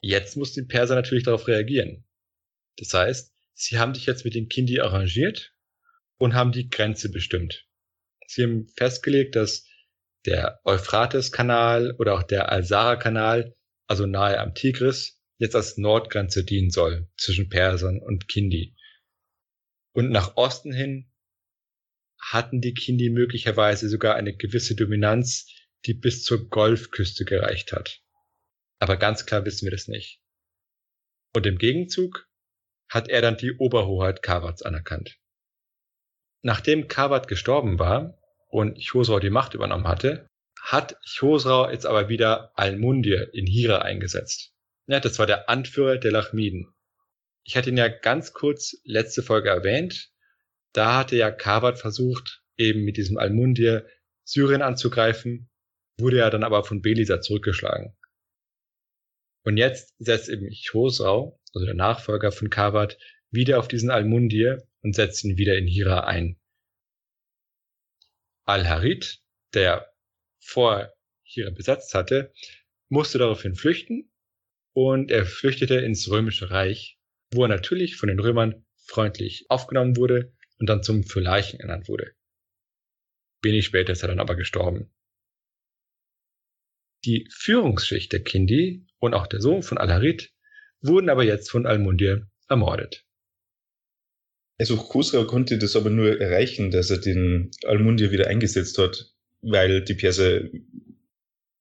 Jetzt 0.00 0.36
mussten 0.36 0.62
die 0.62 0.66
Perser 0.66 0.94
natürlich 0.94 1.24
darauf 1.24 1.46
reagieren. 1.46 2.04
Das 2.76 2.92
heißt, 2.94 3.32
sie 3.54 3.78
haben 3.78 3.94
sich 3.94 4.06
jetzt 4.06 4.24
mit 4.24 4.34
den 4.34 4.48
Kindi 4.48 4.80
arrangiert 4.80 5.54
und 6.18 6.34
haben 6.34 6.52
die 6.52 6.68
Grenze 6.68 7.10
bestimmt. 7.10 7.66
Sie 8.26 8.42
haben 8.42 8.68
festgelegt, 8.76 9.36
dass 9.36 9.67
der 10.28 10.60
Euphrates-Kanal 10.64 11.94
oder 11.98 12.14
auch 12.14 12.22
der 12.22 12.52
Al-Sara-Kanal, 12.52 13.56
also 13.86 14.06
nahe 14.06 14.38
am 14.38 14.54
Tigris, 14.54 15.18
jetzt 15.38 15.56
als 15.56 15.78
Nordgrenze 15.78 16.44
dienen 16.44 16.70
soll 16.70 17.08
zwischen 17.16 17.48
Persern 17.48 17.98
und 17.98 18.28
Kindi. 18.28 18.76
Und 19.92 20.10
nach 20.10 20.36
Osten 20.36 20.72
hin 20.72 21.10
hatten 22.20 22.60
die 22.60 22.74
Kindi 22.74 23.08
möglicherweise 23.08 23.88
sogar 23.88 24.16
eine 24.16 24.36
gewisse 24.36 24.74
Dominanz, 24.74 25.46
die 25.86 25.94
bis 25.94 26.24
zur 26.24 26.48
Golfküste 26.50 27.24
gereicht 27.24 27.72
hat. 27.72 28.02
Aber 28.80 28.96
ganz 28.96 29.24
klar 29.24 29.46
wissen 29.46 29.64
wir 29.64 29.70
das 29.72 29.88
nicht. 29.88 30.20
Und 31.34 31.46
im 31.46 31.56
Gegenzug 31.56 32.28
hat 32.90 33.08
er 33.08 33.22
dann 33.22 33.38
die 33.38 33.52
Oberhoheit 33.52 34.22
Kawats 34.22 34.62
anerkannt. 34.62 35.18
Nachdem 36.42 36.86
Kawat 36.86 37.28
gestorben 37.28 37.78
war 37.78 38.18
und 38.48 38.78
Chosrau 38.90 39.20
die 39.20 39.30
Macht 39.30 39.54
übernommen 39.54 39.86
hatte, 39.86 40.26
hat 40.60 40.96
Chosrau 41.18 41.70
jetzt 41.70 41.86
aber 41.86 42.08
wieder 42.08 42.52
Almundir 42.54 43.32
in 43.32 43.46
Hira 43.46 43.78
eingesetzt. 43.78 44.52
Ja, 44.86 45.00
das 45.00 45.18
war 45.18 45.26
der 45.26 45.48
Anführer 45.48 45.98
der 45.98 46.12
Lachmiden. 46.12 46.74
Ich 47.44 47.56
hatte 47.56 47.70
ihn 47.70 47.76
ja 47.76 47.88
ganz 47.88 48.32
kurz 48.32 48.76
letzte 48.84 49.22
Folge 49.22 49.50
erwähnt. 49.50 50.10
Da 50.72 50.98
hatte 50.98 51.16
ja 51.16 51.30
Kawat 51.30 51.78
versucht, 51.78 52.42
eben 52.56 52.84
mit 52.84 52.96
diesem 52.96 53.16
Almundir 53.18 53.86
Syrien 54.24 54.62
anzugreifen, 54.62 55.48
wurde 55.98 56.18
ja 56.18 56.30
dann 56.30 56.44
aber 56.44 56.64
von 56.64 56.82
Belisa 56.82 57.20
zurückgeschlagen. 57.20 57.96
Und 59.44 59.56
jetzt 59.56 59.94
setzt 59.98 60.28
eben 60.28 60.50
Chosrau, 60.50 61.40
also 61.54 61.64
der 61.64 61.74
Nachfolger 61.74 62.32
von 62.32 62.50
Kawat, 62.50 62.98
wieder 63.30 63.58
auf 63.58 63.68
diesen 63.68 63.90
Almundir 63.90 64.66
und 64.82 64.94
setzt 64.94 65.24
ihn 65.24 65.38
wieder 65.38 65.56
in 65.56 65.66
Hira 65.66 66.00
ein. 66.00 66.37
Al-Harid, 68.48 69.20
der 69.52 69.92
vor 70.40 70.90
Hira 71.22 71.50
besetzt 71.50 71.92
hatte, 71.94 72.32
musste 72.88 73.18
daraufhin 73.18 73.54
flüchten 73.54 74.10
und 74.72 75.10
er 75.10 75.26
flüchtete 75.26 75.74
ins 75.76 76.10
Römische 76.10 76.50
Reich, 76.50 76.98
wo 77.30 77.42
er 77.42 77.48
natürlich 77.48 77.96
von 77.96 78.08
den 78.08 78.18
Römern 78.18 78.64
freundlich 78.86 79.44
aufgenommen 79.50 79.96
wurde 79.96 80.32
und 80.58 80.66
dann 80.66 80.82
zum 80.82 81.04
Fürleichen 81.04 81.60
ernannt 81.60 81.88
wurde. 81.88 82.14
Wenig 83.42 83.66
später 83.66 83.92
ist 83.92 84.02
er 84.02 84.08
dann 84.08 84.20
aber 84.20 84.34
gestorben. 84.34 84.94
Die 87.04 87.28
Führungsschicht 87.30 88.12
der 88.12 88.24
Kindi 88.24 88.86
und 88.98 89.12
auch 89.12 89.26
der 89.26 89.42
Sohn 89.42 89.62
von 89.62 89.76
Al-Harid 89.76 90.32
wurden 90.80 91.10
aber 91.10 91.22
jetzt 91.22 91.50
von 91.50 91.66
Al-Mundir 91.66 92.30
ermordet. 92.48 93.04
Also 94.58 94.76
Khosrau 94.76 95.24
konnte 95.24 95.56
das 95.56 95.76
aber 95.76 95.90
nur 95.90 96.20
erreichen, 96.20 96.70
dass 96.70 96.90
er 96.90 96.98
den 96.98 97.50
Almundir 97.64 98.10
wieder 98.10 98.26
eingesetzt 98.26 98.76
hat, 98.78 99.14
weil 99.40 99.82
die 99.82 99.94
Perser 99.94 100.42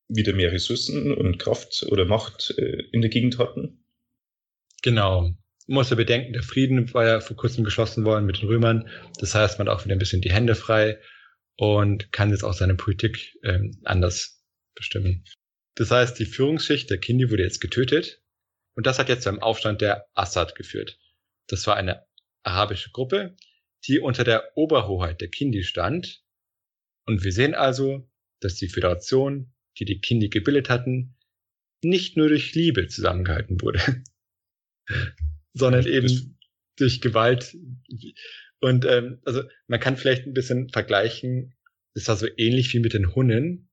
wieder 0.10 0.34
mehr 0.34 0.52
Ressourcen 0.52 1.14
und 1.14 1.38
Kraft 1.38 1.86
oder 1.90 2.06
Macht 2.06 2.56
äh, 2.58 2.84
in 2.92 3.02
der 3.02 3.10
Gegend 3.10 3.38
hatten. 3.38 3.84
Genau. 4.82 5.32
Muss 5.68 5.90
ja 5.90 5.96
bedenken, 5.96 6.34
der 6.34 6.44
Frieden 6.44 6.94
war 6.94 7.06
ja 7.06 7.20
vor 7.20 7.36
kurzem 7.36 7.66
geschlossen 7.66 8.06
worden 8.06 8.26
mit 8.26 8.42
den 8.42 8.48
Römern. 8.48 8.90
Das 9.20 9.36
heißt, 9.36 9.60
man 9.60 9.68
hat 9.68 9.76
auch 9.76 9.86
wieder 9.86 9.96
ein 9.96 10.00
bisschen 10.00 10.22
die 10.22 10.32
Hände 10.32 10.56
frei 10.56 10.98
und 11.58 12.12
kann 12.12 12.32
jetzt 12.32 12.44
auch 12.44 12.54
seine 12.54 12.76
Politik 12.76 13.38
ähm, 13.44 13.78
anders 13.84 14.44
bestimmen. 14.76 15.26
Das 15.76 15.92
heißt, 15.92 16.18
die 16.18 16.26
Führungsschicht 16.26 16.90
der 16.90 17.00
Kindi 17.00 17.30
wurde 17.30 17.44
jetzt 17.44 17.60
getötet 17.60 18.22
und 18.76 18.88
das 18.88 18.98
hat 18.98 19.10
jetzt 19.10 19.24
zu 19.24 19.30
einem 19.30 19.42
Aufstand 19.42 19.82
der 19.82 20.08
Assad 20.14 20.56
geführt. 20.56 20.98
Das 21.48 21.68
war 21.68 21.76
eine 21.76 22.07
arabische 22.44 22.92
Gruppe, 22.92 23.36
die 23.86 24.00
unter 24.00 24.24
der 24.24 24.52
Oberhoheit 24.56 25.22
der 25.22 25.30
Kindi 25.30 25.64
stand. 25.64 26.24
Und 27.06 27.24
wir 27.24 27.32
sehen 27.32 27.56
also, 27.56 28.10
dass 28.40 28.56
die 28.56 28.68
Föderation, 28.68 29.54
die 29.80 29.86
die 29.86 30.00
Kindi 30.00 30.30
gebildet 30.30 30.70
hatten, 30.70 31.16
nicht 31.84 32.18
nur 32.18 32.28
durch 32.30 32.54
Liebe 32.54 32.88
zusammengehalten 32.88 33.62
wurde, 33.62 34.04
sondern 35.54 35.86
eben 35.86 36.38
durch 36.78 37.02
Gewalt. 37.02 37.56
Und 38.60 38.86
ähm, 38.86 39.22
also 39.26 39.44
man 39.68 39.80
kann 39.80 39.98
vielleicht 39.98 40.26
ein 40.26 40.34
bisschen 40.34 40.70
vergleichen, 40.70 41.56
es 41.94 42.08
war 42.08 42.16
so 42.16 42.28
ähnlich 42.38 42.74
wie 42.74 42.80
mit 42.80 42.94
den 42.94 43.16
Hunnen. 43.16 43.70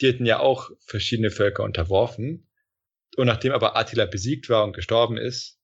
Die 0.00 0.08
hatten 0.08 0.26
ja 0.26 0.40
auch 0.40 0.70
verschiedene 0.80 1.30
Völker 1.30 1.64
unterworfen. 1.64 2.48
Und 3.16 3.26
nachdem 3.26 3.52
aber 3.52 3.76
Attila 3.76 4.06
besiegt 4.06 4.48
war 4.48 4.64
und 4.64 4.74
gestorben 4.74 5.16
ist, 5.16 5.58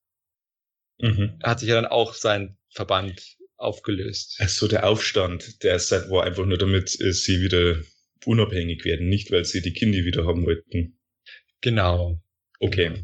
mhm. 0.98 1.38
hat 1.42 1.60
sich 1.60 1.68
ja 1.68 1.74
dann 1.74 1.86
auch 1.86 2.14
sein 2.14 2.56
Verband 2.70 3.36
aufgelöst. 3.56 4.36
Also 4.38 4.68
der 4.68 4.86
Aufstand, 4.86 5.62
der 5.62 5.76
ist 5.76 5.90
war 5.90 6.24
einfach 6.24 6.46
nur 6.46 6.58
damit 6.58 7.00
äh, 7.00 7.12
sie 7.12 7.40
wieder 7.40 7.82
unabhängig 8.24 8.84
werden, 8.84 9.08
nicht 9.08 9.30
weil 9.30 9.44
sie 9.44 9.62
die 9.62 9.72
Kinder 9.72 9.98
wieder 10.04 10.26
haben 10.26 10.44
wollten. 10.44 10.98
Genau. 11.60 12.20
Okay. 12.60 12.88
Genau. 12.88 13.00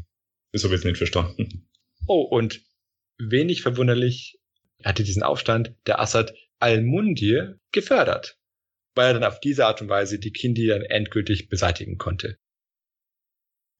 Das 0.51 0.63
habe 0.63 0.73
ich 0.73 0.79
jetzt 0.79 0.85
nicht 0.85 0.97
verstanden. 0.97 1.67
Oh, 2.07 2.21
und 2.21 2.61
wenig 3.17 3.61
verwunderlich 3.61 4.39
hatte 4.83 5.03
diesen 5.03 5.23
Aufstand 5.23 5.75
der 5.85 5.99
Assad 5.99 6.33
Al-Mundir 6.59 7.59
gefördert, 7.71 8.39
weil 8.93 9.07
er 9.07 9.13
dann 9.15 9.23
auf 9.23 9.39
diese 9.39 9.65
Art 9.65 9.81
und 9.81 9.89
Weise 9.89 10.19
die 10.19 10.31
Kindi 10.31 10.67
dann 10.67 10.83
endgültig 10.83 11.49
beseitigen 11.49 11.97
konnte. 11.97 12.37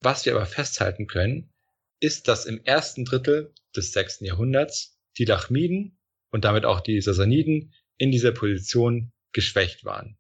Was 0.02 0.26
wir 0.26 0.36
aber 0.36 0.46
festhalten 0.46 1.08
können, 1.08 1.54
ist, 2.00 2.28
dass 2.28 2.46
im 2.46 2.64
ersten 2.64 3.06
Drittel 3.06 3.54
des 3.76 3.92
sechsten 3.92 4.26
Jahrhunderts 4.26 5.00
die 5.18 5.26
Lachmiden 5.26 6.00
und 6.32 6.46
damit 6.46 6.66
auch 6.66 6.82
die 6.82 7.00
Sassaniden 7.02 7.74
in 7.98 8.12
dieser 8.12 8.32
Position 8.32 9.14
geschwächt 9.32 9.86
waren. 9.86 10.18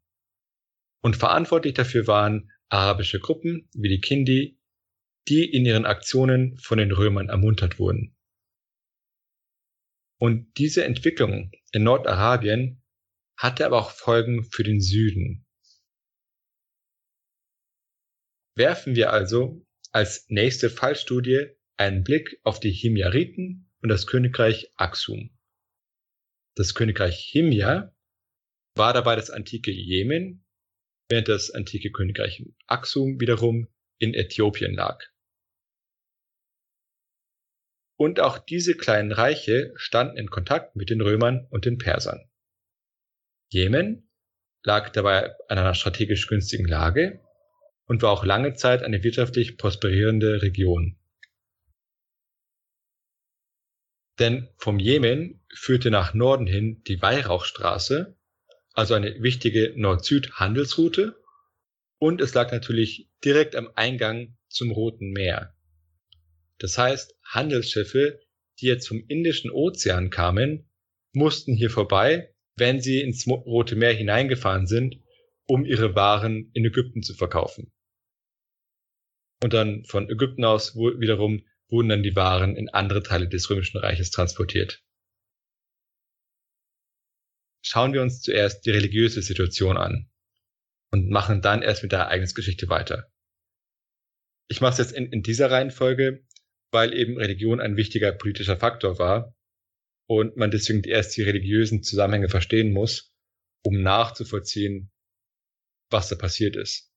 Und 1.02 1.16
verantwortlich 1.16 1.74
dafür 1.74 2.08
waren 2.08 2.52
arabische 2.70 3.20
Gruppen 3.20 3.70
wie 3.74 3.90
die 3.90 4.02
Kindi, 4.02 4.60
die 5.28 5.46
in 5.46 5.66
ihren 5.66 5.86
Aktionen 5.86 6.58
von 6.58 6.78
den 6.78 6.92
Römern 6.92 7.30
ermuntert 7.30 7.80
wurden. 7.80 8.16
Und 10.20 10.58
diese 10.58 10.86
Entwicklung 10.86 11.52
in 11.72 11.84
Nordarabien 11.84 12.82
hatte 13.38 13.66
aber 13.66 13.78
auch 13.78 13.92
Folgen 13.92 14.46
für 14.46 14.64
den 14.64 14.80
Süden. 14.82 15.46
Werfen 18.56 18.96
wir 18.96 19.12
also 19.12 19.66
als 19.92 20.26
nächste 20.30 20.70
Fallstudie 20.70 21.50
einen 21.78 22.04
Blick 22.04 22.40
auf 22.44 22.60
die 22.60 22.72
Himyariten 22.72 23.70
und 23.82 23.90
das 23.90 24.08
Königreich 24.08 24.72
Aksum. 24.76 25.38
Das 26.56 26.74
Königreich 26.74 27.20
Himyar 27.32 27.96
war 28.76 28.94
dabei 28.94 29.16
das 29.16 29.30
antike 29.30 29.72
Jemen, 29.72 30.46
während 31.10 31.28
das 31.28 31.52
antike 31.52 31.92
Königreich 31.92 32.44
Aksum 32.68 33.20
wiederum 33.20 33.68
in 34.00 34.14
Äthiopien 34.14 34.74
lag. 34.74 35.04
Und 37.98 38.20
auch 38.20 38.38
diese 38.40 38.76
kleinen 38.76 39.12
Reiche 39.12 39.74
standen 39.76 40.18
in 40.18 40.30
Kontakt 40.30 40.76
mit 40.76 40.90
den 40.90 41.02
Römern 41.02 41.48
und 41.50 41.66
den 41.66 41.78
Persern. 41.78 42.30
Jemen 43.50 44.10
lag 44.64 44.90
dabei 44.90 45.34
an 45.48 45.58
einer 45.58 45.76
strategisch 45.76 46.28
günstigen 46.28 46.68
Lage 46.68 47.22
und 47.86 48.02
war 48.02 48.12
auch 48.12 48.26
lange 48.26 48.56
Zeit 48.56 48.84
eine 48.84 49.04
wirtschaftlich 49.04 49.58
prosperierende 49.58 50.42
Region. 50.42 50.98
Denn 54.20 54.48
vom 54.58 54.80
Jemen 54.80 55.42
führte 55.54 55.92
nach 55.92 56.14
Norden 56.14 56.48
hin 56.48 56.82
die 56.88 57.02
Weihrauchstraße, 57.02 58.18
also 58.74 58.94
eine 58.94 59.22
wichtige 59.22 59.74
Nord-Süd-Handelsroute, 59.76 61.22
und 61.98 62.22
es 62.22 62.34
lag 62.34 62.52
natürlich 62.52 63.10
direkt 63.24 63.56
am 63.56 63.70
Eingang 63.76 64.38
zum 64.50 64.72
Roten 64.72 65.12
Meer. 65.12 65.56
Das 66.60 66.78
heißt, 66.78 67.16
Handelsschiffe, 67.24 68.20
die 68.60 68.68
jetzt 68.68 68.88
vom 68.88 69.04
Indischen 69.08 69.52
Ozean 69.52 70.10
kamen, 70.10 70.70
mussten 71.14 71.56
hier 71.56 71.70
vorbei, 71.70 72.34
wenn 72.58 72.80
sie 72.80 73.02
ins 73.02 73.28
Rote 73.28 73.76
Meer 73.76 73.94
hineingefahren 73.94 74.68
sind, 74.68 74.98
um 75.48 75.66
ihre 75.66 75.96
Waren 75.96 76.50
in 76.54 76.66
Ägypten 76.66 77.04
zu 77.04 77.14
verkaufen. 77.14 77.72
Und 79.44 79.54
dann 79.54 79.84
von 79.86 80.10
Ägypten 80.10 80.46
aus 80.46 80.76
wiederum 80.76 81.46
wurden 81.70 81.90
dann 81.90 82.04
die 82.04 82.16
Waren 82.16 82.56
in 82.56 82.70
andere 82.70 83.04
Teile 83.04 83.28
des 83.28 83.50
Römischen 83.50 83.78
Reiches 83.78 84.12
transportiert. 84.12 84.84
Schauen 87.64 87.94
wir 87.94 88.02
uns 88.02 88.22
zuerst 88.22 88.66
die 88.66 88.72
religiöse 88.72 89.22
Situation 89.22 89.78
an 89.78 90.10
und 90.92 91.10
machen 91.10 91.42
dann 91.42 91.62
erst 91.62 91.82
mit 91.82 91.92
der 91.92 92.00
Ereignisgeschichte 92.00 92.70
weiter. 92.70 93.12
Ich 94.48 94.62
mache 94.62 94.74
es 94.74 94.78
jetzt 94.78 94.92
in, 94.92 95.12
in 95.12 95.24
dieser 95.24 95.50
Reihenfolge, 95.50 96.24
weil 96.72 96.94
eben 96.94 97.18
Religion 97.18 97.60
ein 97.60 97.78
wichtiger 97.78 98.12
politischer 98.12 98.58
Faktor 98.58 99.00
war 99.00 99.36
und 100.08 100.38
man 100.38 100.52
deswegen 100.52 100.84
erst 100.84 101.18
die 101.18 101.24
religiösen 101.24 101.82
Zusammenhänge 101.82 102.30
verstehen 102.30 102.72
muss, 102.72 103.12
um 103.64 103.82
nachzuvollziehen, 103.82 104.92
was 105.90 106.10
da 106.10 106.16
passiert 106.16 106.56
ist. 106.56 106.92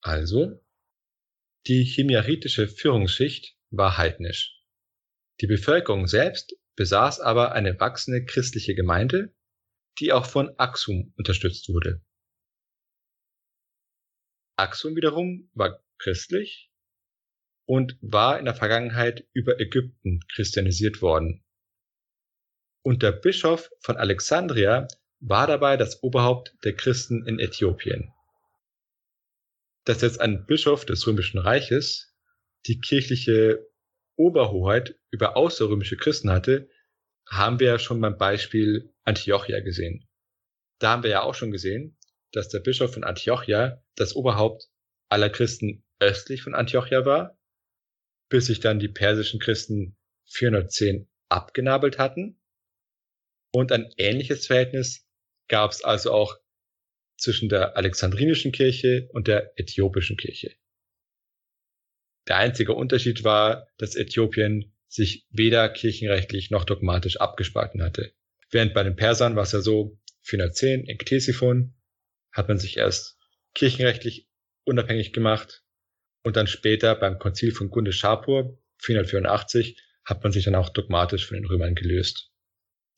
Also, 0.00 0.63
die 1.66 1.84
chimiaritische 1.84 2.68
Führungsschicht 2.68 3.56
war 3.70 3.96
heidnisch. 3.96 4.60
Die 5.40 5.46
Bevölkerung 5.46 6.06
selbst 6.06 6.54
besaß 6.76 7.20
aber 7.20 7.52
eine 7.52 7.78
wachsende 7.80 8.24
christliche 8.24 8.74
Gemeinde, 8.74 9.34
die 9.98 10.12
auch 10.12 10.26
von 10.26 10.58
Axum 10.58 11.12
unterstützt 11.16 11.68
wurde. 11.68 12.04
Axum 14.56 14.94
wiederum 14.94 15.50
war 15.54 15.82
christlich 15.98 16.70
und 17.66 17.96
war 18.00 18.38
in 18.38 18.44
der 18.44 18.54
Vergangenheit 18.54 19.26
über 19.32 19.58
Ägypten 19.58 20.20
christianisiert 20.32 21.02
worden. 21.02 21.44
Und 22.82 23.02
der 23.02 23.12
Bischof 23.12 23.70
von 23.80 23.96
Alexandria 23.96 24.86
war 25.20 25.46
dabei 25.46 25.76
das 25.76 26.02
Oberhaupt 26.02 26.54
der 26.64 26.74
Christen 26.74 27.26
in 27.26 27.38
Äthiopien. 27.38 28.13
Dass 29.84 30.02
jetzt 30.02 30.20
ein 30.20 30.46
Bischof 30.46 30.84
des 30.86 31.06
Römischen 31.06 31.38
Reiches 31.38 32.14
die 32.66 32.80
kirchliche 32.80 33.66
Oberhoheit 34.16 34.98
über 35.10 35.36
außerrömische 35.36 35.96
Christen 35.96 36.30
hatte, 36.30 36.68
haben 37.28 37.60
wir 37.60 37.68
ja 37.68 37.78
schon 37.78 38.00
beim 38.00 38.16
Beispiel 38.16 38.92
Antiochia 39.02 39.60
gesehen. 39.60 40.08
Da 40.78 40.90
haben 40.90 41.02
wir 41.02 41.10
ja 41.10 41.22
auch 41.22 41.34
schon 41.34 41.50
gesehen, 41.50 41.98
dass 42.32 42.48
der 42.48 42.60
Bischof 42.60 42.92
von 42.92 43.04
Antiochia 43.04 43.82
das 43.96 44.14
Oberhaupt 44.14 44.68
aller 45.08 45.30
Christen 45.30 45.84
östlich 46.00 46.42
von 46.42 46.54
Antiochia 46.54 47.04
war 47.04 47.38
bis 48.28 48.46
sich 48.46 48.60
dann 48.60 48.78
die 48.78 48.88
persischen 48.88 49.40
Christen 49.40 49.96
410 50.24 51.08
abgenabelt 51.28 51.98
hatten. 51.98 52.40
Und 53.52 53.70
ein 53.70 53.92
ähnliches 53.96 54.46
Verhältnis 54.46 55.06
gab 55.48 55.70
es 55.70 55.84
also 55.84 56.12
auch 56.12 56.36
zwischen 57.16 57.48
der 57.48 57.76
alexandrinischen 57.76 58.52
Kirche 58.52 59.08
und 59.12 59.28
der 59.28 59.58
äthiopischen 59.58 60.16
Kirche. 60.16 60.54
Der 62.28 62.38
einzige 62.38 62.72
Unterschied 62.72 63.24
war, 63.24 63.68
dass 63.76 63.96
Äthiopien 63.96 64.72
sich 64.88 65.26
weder 65.30 65.68
kirchenrechtlich 65.68 66.50
noch 66.50 66.64
dogmatisch 66.64 67.20
abgespalten 67.20 67.82
hatte. 67.82 68.12
Während 68.50 68.74
bei 68.74 68.82
den 68.82 68.96
Persern 68.96 69.36
war 69.36 69.42
es 69.42 69.52
ja 69.52 69.60
so, 69.60 69.98
410 70.22 70.84
in 70.84 70.98
Ktesiphon 70.98 71.74
hat 72.32 72.48
man 72.48 72.58
sich 72.58 72.76
erst 72.76 73.18
kirchenrechtlich 73.54 74.28
unabhängig 74.64 75.12
gemacht 75.12 75.64
und 76.22 76.36
dann 76.36 76.46
später 76.46 76.94
beim 76.94 77.18
Konzil 77.18 77.52
von 77.52 77.70
Gunde 77.70 77.92
Schapur 77.92 78.58
484 78.78 79.80
hat 80.04 80.22
man 80.22 80.32
sich 80.32 80.44
dann 80.44 80.54
auch 80.54 80.70
dogmatisch 80.70 81.26
von 81.26 81.36
den 81.36 81.46
Römern 81.46 81.74
gelöst. 81.74 82.30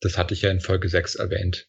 Das 0.00 0.18
hatte 0.18 0.34
ich 0.34 0.42
ja 0.42 0.50
in 0.50 0.60
Folge 0.60 0.88
6 0.88 1.16
erwähnt. 1.16 1.68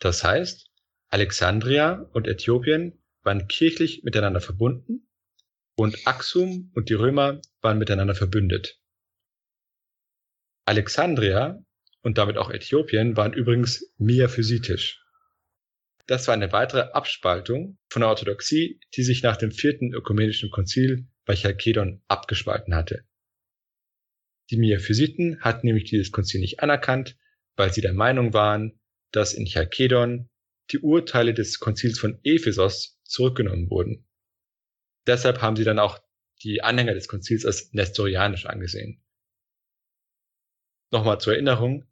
Das 0.00 0.22
heißt, 0.24 0.70
Alexandria 1.08 2.08
und 2.12 2.26
Äthiopien 2.26 3.02
waren 3.22 3.48
kirchlich 3.48 4.02
miteinander 4.04 4.40
verbunden 4.40 5.08
und 5.76 6.06
Axum 6.06 6.70
und 6.74 6.88
die 6.88 6.94
Römer 6.94 7.40
waren 7.60 7.78
miteinander 7.78 8.14
verbündet. 8.14 8.80
Alexandria 10.64 11.62
und 12.02 12.18
damit 12.18 12.36
auch 12.38 12.50
Äthiopien 12.50 13.16
waren 13.16 13.32
übrigens 13.32 13.92
miaphysitisch. 13.98 15.02
Das 16.06 16.28
war 16.28 16.34
eine 16.34 16.52
weitere 16.52 16.92
Abspaltung 16.92 17.78
von 17.88 18.00
der 18.00 18.08
Orthodoxie, 18.08 18.80
die 18.94 19.02
sich 19.02 19.22
nach 19.22 19.36
dem 19.36 19.50
vierten 19.50 19.92
ökumenischen 19.92 20.50
Konzil 20.50 21.08
bei 21.24 21.34
Chalkedon 21.34 22.02
abgespalten 22.06 22.74
hatte. 22.74 23.04
Die 24.50 24.56
Miaphysiten 24.56 25.40
hatten 25.40 25.66
nämlich 25.66 25.84
dieses 25.84 26.12
Konzil 26.12 26.40
nicht 26.40 26.60
anerkannt, 26.60 27.16
weil 27.56 27.72
sie 27.72 27.80
der 27.80 27.92
Meinung 27.92 28.32
waren, 28.32 28.78
dass 29.16 29.32
in 29.32 29.46
Chalkedon 29.46 30.28
die 30.70 30.78
Urteile 30.78 31.32
des 31.32 31.58
Konzils 31.58 31.98
von 31.98 32.20
Ephesos 32.22 33.00
zurückgenommen 33.04 33.70
wurden. 33.70 34.06
Deshalb 35.06 35.40
haben 35.40 35.56
sie 35.56 35.64
dann 35.64 35.78
auch 35.78 35.98
die 36.42 36.62
Anhänger 36.62 36.92
des 36.92 37.08
Konzils 37.08 37.46
als 37.46 37.72
nestorianisch 37.72 38.44
angesehen. 38.44 39.02
Nochmal 40.92 41.18
zur 41.18 41.32
Erinnerung, 41.32 41.86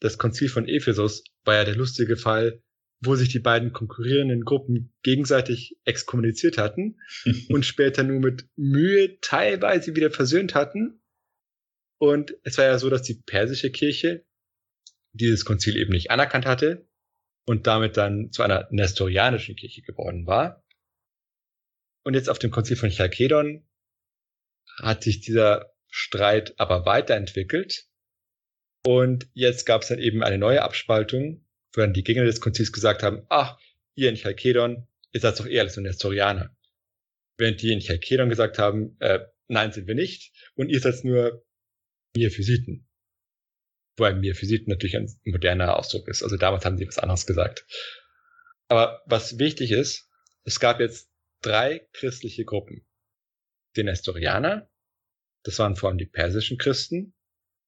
das 0.00 0.16
Konzil 0.16 0.48
von 0.48 0.68
Ephesus 0.68 1.24
war 1.44 1.56
ja 1.56 1.64
der 1.64 1.74
lustige 1.74 2.16
Fall, 2.16 2.62
wo 3.02 3.16
sich 3.16 3.30
die 3.30 3.40
beiden 3.40 3.72
konkurrierenden 3.72 4.44
Gruppen 4.44 4.94
gegenseitig 5.02 5.76
exkommuniziert 5.84 6.56
hatten 6.56 7.00
und 7.48 7.66
später 7.66 8.04
nur 8.04 8.20
mit 8.20 8.48
Mühe 8.54 9.18
teilweise 9.20 9.96
wieder 9.96 10.12
versöhnt 10.12 10.54
hatten. 10.54 11.02
Und 11.98 12.36
es 12.44 12.58
war 12.58 12.66
ja 12.66 12.78
so, 12.78 12.90
dass 12.90 13.02
die 13.02 13.14
persische 13.14 13.72
Kirche 13.72 14.24
dieses 15.12 15.44
Konzil 15.44 15.76
eben 15.76 15.92
nicht 15.92 16.10
anerkannt 16.10 16.46
hatte 16.46 16.86
und 17.46 17.66
damit 17.66 17.96
dann 17.96 18.30
zu 18.32 18.42
einer 18.42 18.68
nestorianischen 18.70 19.56
Kirche 19.56 19.82
geworden 19.82 20.26
war. 20.26 20.64
Und 22.04 22.14
jetzt 22.14 22.28
auf 22.28 22.38
dem 22.38 22.50
Konzil 22.50 22.76
von 22.76 22.90
Chalkedon 22.90 23.66
hat 24.78 25.02
sich 25.02 25.20
dieser 25.20 25.74
Streit 25.88 26.54
aber 26.58 26.86
weiterentwickelt. 26.86 27.86
Und 28.86 29.28
jetzt 29.34 29.66
gab 29.66 29.82
es 29.82 29.88
dann 29.88 29.98
eben 29.98 30.22
eine 30.22 30.38
neue 30.38 30.62
Abspaltung, 30.62 31.46
wo 31.74 31.80
dann 31.80 31.92
die 31.92 32.04
Gegner 32.04 32.24
des 32.24 32.40
Konzils 32.40 32.72
gesagt 32.72 33.02
haben, 33.02 33.26
ach, 33.28 33.58
ihr 33.94 34.08
in 34.08 34.16
Chalkedon, 34.16 34.86
ihr 35.12 35.20
seid 35.20 35.38
doch 35.38 35.46
eher 35.46 35.62
als 35.62 35.76
Nestorianer. 35.76 36.56
Während 37.36 37.60
die 37.60 37.72
in 37.72 37.80
Chalkedon 37.80 38.28
gesagt 38.28 38.58
haben, 38.58 38.96
äh, 39.00 39.20
nein, 39.48 39.72
sind 39.72 39.86
wir 39.86 39.94
nicht. 39.94 40.32
Und 40.54 40.70
ihr 40.70 40.80
seid 40.80 41.04
nur 41.04 41.44
Miophysiten. 42.16 42.88
Wobei 44.00 44.14
Miophysiten 44.14 44.70
natürlich 44.70 44.96
ein 44.96 45.14
moderner 45.26 45.76
Ausdruck 45.76 46.08
ist. 46.08 46.22
Also 46.22 46.38
damals 46.38 46.64
haben 46.64 46.78
sie 46.78 46.86
was 46.86 46.96
anderes 46.96 47.26
gesagt. 47.26 47.66
Aber 48.66 49.02
was 49.04 49.38
wichtig 49.38 49.72
ist, 49.72 50.08
es 50.42 50.58
gab 50.58 50.80
jetzt 50.80 51.10
drei 51.42 51.86
christliche 51.92 52.46
Gruppen. 52.46 52.86
Die 53.76 53.82
Nestorianer, 53.82 54.70
das 55.42 55.58
waren 55.58 55.76
vor 55.76 55.90
allem 55.90 55.98
die 55.98 56.06
persischen 56.06 56.56
Christen, 56.56 57.14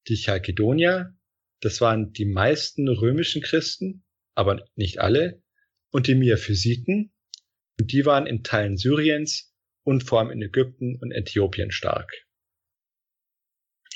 die 0.08 0.16
Chalkedonier, 0.16 1.14
das 1.60 1.82
waren 1.82 2.14
die 2.14 2.24
meisten 2.24 2.88
römischen 2.88 3.42
Christen, 3.42 4.02
aber 4.34 4.64
nicht 4.74 5.00
alle, 5.00 5.42
und 5.90 6.06
die 6.06 6.14
Miaphysiten, 6.14 7.12
und 7.78 7.92
die 7.92 8.06
waren 8.06 8.26
in 8.26 8.42
Teilen 8.42 8.78
Syriens 8.78 9.54
und 9.82 10.02
vor 10.04 10.20
allem 10.20 10.30
in 10.30 10.40
Ägypten 10.40 10.96
und 10.98 11.12
Äthiopien 11.12 11.70
stark. 11.72 12.10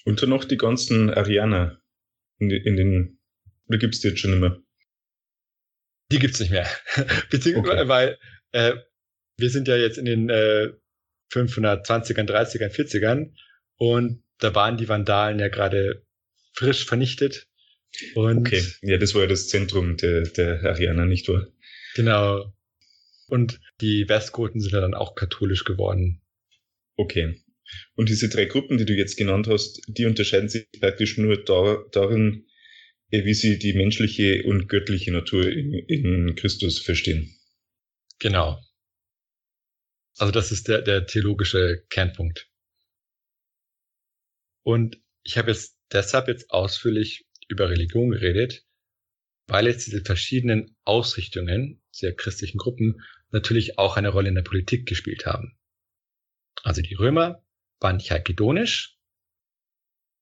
Und 0.04 0.20
dann 0.20 0.28
noch 0.28 0.44
die 0.44 0.58
ganzen 0.58 1.08
Arianer 1.08 1.80
in, 2.38 2.50
in 2.50 2.76
den, 2.76 3.18
oder 3.68 3.78
gibt's 3.78 4.00
die 4.00 4.08
jetzt 4.08 4.20
schon 4.20 4.32
immer? 4.32 4.60
Die 6.12 6.18
gibt's 6.18 6.40
nicht 6.40 6.50
mehr. 6.50 6.68
Beziehungsweise, 7.30 7.80
okay. 7.80 7.88
weil 7.88 8.18
äh, 8.52 8.74
wir 9.38 9.50
sind 9.50 9.68
ja 9.68 9.76
jetzt 9.76 9.98
in 9.98 10.04
den 10.04 10.30
äh, 10.30 10.72
520ern, 11.32 12.28
30ern, 12.28 12.70
40ern 12.70 13.32
und 13.76 14.22
da 14.38 14.54
waren 14.54 14.76
die 14.76 14.88
Vandalen 14.88 15.38
ja 15.38 15.48
gerade 15.48 16.06
frisch 16.52 16.84
vernichtet. 16.84 17.48
Und 18.14 18.38
okay, 18.46 18.62
ja, 18.82 18.98
das 18.98 19.14
war 19.14 19.22
ja 19.22 19.28
das 19.28 19.48
Zentrum 19.48 19.96
der, 19.96 20.22
der 20.22 20.62
Arianer, 20.64 21.06
nicht 21.06 21.28
wahr? 21.28 21.46
Genau. 21.94 22.52
Und 23.28 23.60
die 23.80 24.08
Westgoten 24.08 24.60
sind 24.60 24.72
ja 24.72 24.80
dann 24.80 24.94
auch 24.94 25.14
katholisch 25.14 25.64
geworden. 25.64 26.20
Okay. 26.96 27.42
Und 27.94 28.08
diese 28.08 28.28
drei 28.28 28.44
Gruppen, 28.44 28.78
die 28.78 28.84
du 28.84 28.94
jetzt 28.94 29.16
genannt 29.16 29.48
hast, 29.48 29.82
die 29.88 30.06
unterscheiden 30.06 30.48
sich 30.48 30.66
praktisch 30.80 31.18
nur 31.18 31.42
da, 31.42 31.84
darin, 31.92 32.46
äh, 33.10 33.24
wie 33.24 33.34
sie 33.34 33.58
die 33.58 33.72
menschliche 33.72 34.44
und 34.44 34.68
göttliche 34.68 35.12
Natur 35.12 35.50
in, 35.50 35.72
in 35.72 36.34
Christus 36.34 36.78
verstehen. 36.78 37.34
Genau. 38.18 38.60
Also 40.18 40.32
das 40.32 40.50
ist 40.52 40.68
der, 40.68 40.82
der 40.82 41.06
theologische 41.06 41.84
Kernpunkt. 41.90 42.48
Und 44.62 44.98
ich 45.22 45.36
habe 45.38 45.50
jetzt 45.50 45.76
deshalb 45.92 46.28
jetzt 46.28 46.50
ausführlich 46.50 47.26
über 47.48 47.68
Religion 47.70 48.10
geredet, 48.10 48.64
weil 49.46 49.66
jetzt 49.66 49.86
diese 49.86 50.02
verschiedenen 50.02 50.76
Ausrichtungen 50.84 51.82
der 52.02 52.14
christlichen 52.14 52.58
Gruppen 52.58 53.02
natürlich 53.30 53.78
auch 53.78 53.96
eine 53.96 54.08
Rolle 54.08 54.28
in 54.28 54.34
der 54.34 54.42
Politik 54.42 54.86
gespielt 54.86 55.26
haben. 55.26 55.56
Also 56.62 56.82
die 56.82 56.94
Römer 56.94 57.45
waren 57.80 57.98
chalkedonisch, 57.98 58.98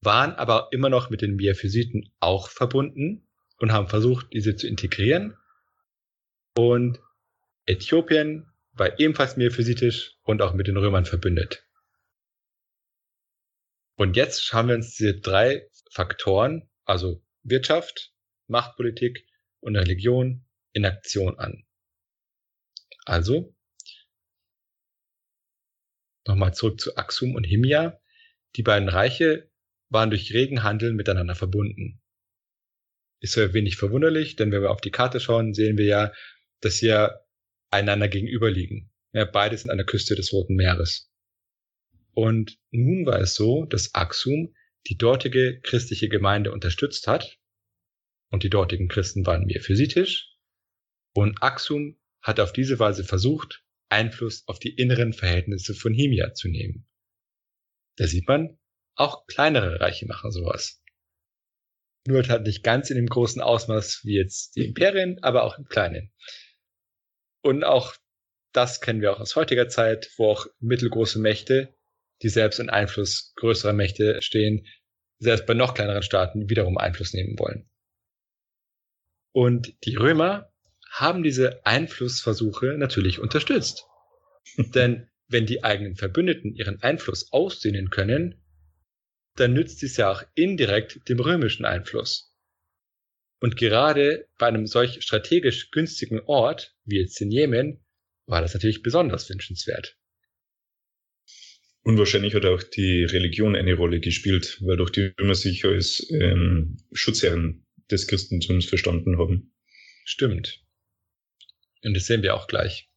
waren 0.00 0.32
aber 0.32 0.68
immer 0.72 0.88
noch 0.88 1.10
mit 1.10 1.22
den 1.22 1.36
Miaphysiten 1.36 2.12
auch 2.20 2.48
verbunden 2.48 3.26
und 3.58 3.72
haben 3.72 3.88
versucht, 3.88 4.32
diese 4.32 4.56
zu 4.56 4.66
integrieren. 4.66 5.36
Und 6.56 7.00
Äthiopien 7.66 8.50
war 8.72 8.98
ebenfalls 9.00 9.36
miaphysitisch 9.36 10.18
und 10.22 10.42
auch 10.42 10.52
mit 10.52 10.66
den 10.66 10.76
Römern 10.76 11.04
verbündet. 11.04 11.64
Und 13.96 14.16
jetzt 14.16 14.44
schauen 14.44 14.68
wir 14.68 14.74
uns 14.74 14.96
diese 14.96 15.20
drei 15.20 15.68
Faktoren, 15.90 16.68
also 16.84 17.22
Wirtschaft, 17.42 18.12
Machtpolitik 18.48 19.26
und 19.60 19.76
Religion 19.76 20.44
in 20.72 20.84
Aktion 20.84 21.38
an. 21.38 21.64
Also, 23.04 23.53
nochmal 26.26 26.54
zurück 26.54 26.80
zu 26.80 26.96
Axum 26.96 27.34
und 27.34 27.44
Himia. 27.44 28.00
Die 28.56 28.62
beiden 28.62 28.88
Reiche 28.88 29.50
waren 29.88 30.10
durch 30.10 30.32
regen 30.32 30.62
Handel 30.62 30.92
miteinander 30.92 31.34
verbunden. 31.34 32.00
Ist 33.20 33.36
ja 33.36 33.52
wenig 33.54 33.76
verwunderlich, 33.76 34.36
denn 34.36 34.52
wenn 34.52 34.62
wir 34.62 34.70
auf 34.70 34.80
die 34.80 34.90
Karte 34.90 35.20
schauen, 35.20 35.54
sehen 35.54 35.78
wir 35.78 35.86
ja, 35.86 36.12
dass 36.60 36.78
sie 36.78 36.88
ja 36.88 37.14
einander 37.70 38.08
gegenüberliegen. 38.08 38.90
Ja, 39.12 39.24
beide 39.24 39.56
sind 39.56 39.70
an 39.70 39.78
der 39.78 39.86
Küste 39.86 40.14
des 40.14 40.32
Roten 40.32 40.54
Meeres. 40.54 41.10
Und 42.12 42.58
nun 42.70 43.06
war 43.06 43.20
es 43.20 43.34
so, 43.34 43.64
dass 43.64 43.94
Axum 43.94 44.54
die 44.86 44.96
dortige 44.96 45.60
christliche 45.60 46.08
Gemeinde 46.08 46.52
unterstützt 46.52 47.06
hat. 47.06 47.38
Und 48.30 48.42
die 48.42 48.50
dortigen 48.50 48.88
Christen 48.88 49.26
waren 49.26 49.46
mephisitisch. 49.46 50.36
Und 51.14 51.42
Axum 51.42 51.98
hat 52.20 52.40
auf 52.40 52.52
diese 52.52 52.78
Weise 52.78 53.04
versucht, 53.04 53.63
Einfluss 53.94 54.46
auf 54.46 54.58
die 54.58 54.74
inneren 54.74 55.12
Verhältnisse 55.12 55.74
von 55.74 55.94
Himia 55.94 56.34
zu 56.34 56.48
nehmen. 56.48 56.86
Da 57.96 58.06
sieht 58.06 58.28
man, 58.28 58.58
auch 58.96 59.26
kleinere 59.26 59.80
Reiche 59.80 60.06
machen 60.06 60.30
sowas. 60.30 60.82
Nur 62.06 62.26
halt 62.28 62.46
nicht 62.46 62.62
ganz 62.62 62.90
in 62.90 62.96
dem 62.96 63.06
großen 63.06 63.40
Ausmaß 63.40 64.00
wie 64.04 64.16
jetzt 64.16 64.56
die 64.56 64.66
Imperien, 64.66 65.22
aber 65.22 65.44
auch 65.44 65.58
im 65.58 65.64
kleinen. 65.64 66.12
Und 67.42 67.64
auch 67.64 67.94
das 68.52 68.80
kennen 68.80 69.00
wir 69.00 69.12
auch 69.12 69.20
aus 69.20 69.36
heutiger 69.36 69.68
Zeit, 69.68 70.10
wo 70.16 70.30
auch 70.30 70.46
mittelgroße 70.60 71.18
Mächte 71.18 71.74
die 72.22 72.28
selbst 72.28 72.60
in 72.60 72.70
Einfluss 72.70 73.32
größerer 73.36 73.72
Mächte 73.72 74.22
stehen, 74.22 74.66
selbst 75.18 75.46
bei 75.46 75.54
noch 75.54 75.74
kleineren 75.74 76.02
Staaten 76.02 76.48
wiederum 76.48 76.78
Einfluss 76.78 77.12
nehmen 77.12 77.38
wollen. 77.38 77.68
Und 79.32 79.74
die 79.84 79.96
Römer 79.96 80.52
haben 80.94 81.24
diese 81.24 81.66
Einflussversuche 81.66 82.78
natürlich 82.78 83.18
unterstützt. 83.18 83.84
Denn 84.74 85.08
wenn 85.28 85.46
die 85.46 85.64
eigenen 85.64 85.96
Verbündeten 85.96 86.54
ihren 86.54 86.80
Einfluss 86.82 87.32
ausdehnen 87.32 87.90
können, 87.90 88.40
dann 89.34 89.52
nützt 89.52 89.82
dies 89.82 89.96
ja 89.96 90.12
auch 90.12 90.22
indirekt 90.34 91.08
dem 91.08 91.18
römischen 91.18 91.64
Einfluss. 91.64 92.32
Und 93.40 93.56
gerade 93.56 94.28
bei 94.38 94.46
einem 94.46 94.66
solch 94.66 95.02
strategisch 95.02 95.72
günstigen 95.72 96.20
Ort 96.20 96.76
wie 96.84 97.00
jetzt 97.00 97.20
in 97.20 97.32
Jemen 97.32 97.84
war 98.26 98.40
das 98.40 98.54
natürlich 98.54 98.82
besonders 98.82 99.28
wünschenswert. 99.28 99.98
Und 101.82 101.98
wahrscheinlich 101.98 102.34
hat 102.34 102.46
auch 102.46 102.62
die 102.62 103.04
Religion 103.04 103.56
eine 103.56 103.74
Rolle 103.74 104.00
gespielt, 104.00 104.58
weil 104.62 104.76
doch 104.76 104.88
die 104.88 105.12
Römer 105.20 105.34
sich 105.34 105.64
als 105.64 106.08
ähm, 106.10 106.78
Schutzherren 106.92 107.66
des 107.90 108.06
Christentums 108.06 108.66
verstanden 108.66 109.18
haben. 109.18 109.52
Stimmt. 110.04 110.63
Und 111.84 111.94
das 111.94 112.06
sehen 112.06 112.22
wir 112.22 112.34
auch 112.34 112.46
gleich. 112.46 112.90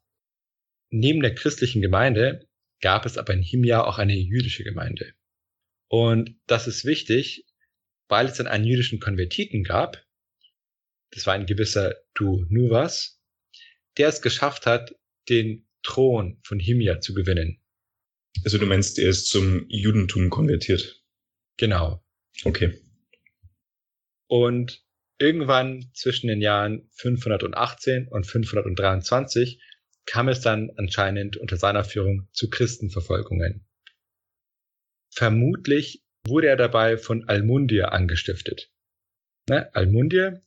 Neben 0.90 1.22
der 1.22 1.36
christlichen 1.36 1.82
Gemeinde 1.82 2.48
gab 2.82 3.06
es 3.06 3.18
aber 3.18 3.34
in 3.34 3.42
Himja 3.42 3.84
auch 3.84 3.98
eine 3.98 4.16
jüdische 4.16 4.64
Gemeinde. 4.64 5.14
Und 5.90 6.36
das 6.48 6.68
ist 6.68 6.86
wichtig, 6.86 7.46
weil 8.08 8.28
es 8.28 8.38
dann 8.38 8.48
einen 8.48 8.66
jüdischen 8.66 9.00
Konvertiten 9.00 9.64
gab. 9.64 10.04
Das 11.12 11.26
war 11.26 11.34
ein 11.34 11.46
gewisser 11.46 11.96
Du 12.14 12.46
Nuvas, 12.50 13.22
der 13.98 14.10
es 14.10 14.22
geschafft 14.22 14.66
hat, 14.66 14.96
den 15.30 15.68
Thron 15.84 16.40
von 16.44 16.60
Himja 16.60 17.00
zu 17.00 17.14
gewinnen. 17.14 17.62
Also 18.44 18.58
du 18.58 18.66
meinst, 18.66 19.00
er 19.00 19.10
ist 19.10 19.30
zum 19.30 19.66
Judentum 19.68 20.30
konvertiert? 20.30 21.04
Genau. 21.58 22.04
Okay. 22.44 22.80
Und 24.28 24.86
irgendwann 25.20 25.90
zwischen 25.94 26.28
den 26.28 26.42
Jahren 26.42 26.90
518 26.94 28.08
und 28.08 28.26
523 28.26 29.62
kam 30.06 30.30
es 30.30 30.42
dann 30.42 30.72
anscheinend 30.78 31.38
unter 31.38 31.58
seiner 31.58 31.84
Führung 31.84 32.28
zu 32.32 32.50
Christenverfolgungen. 32.50 33.66
Vermutlich 35.14 36.04
wurde 36.26 36.48
er 36.48 36.56
dabei 36.56 36.98
von 36.98 37.28
Almundir 37.28 37.92
angestiftet. 37.92 38.72
Ne? 39.50 39.74
Almundir 39.76 40.44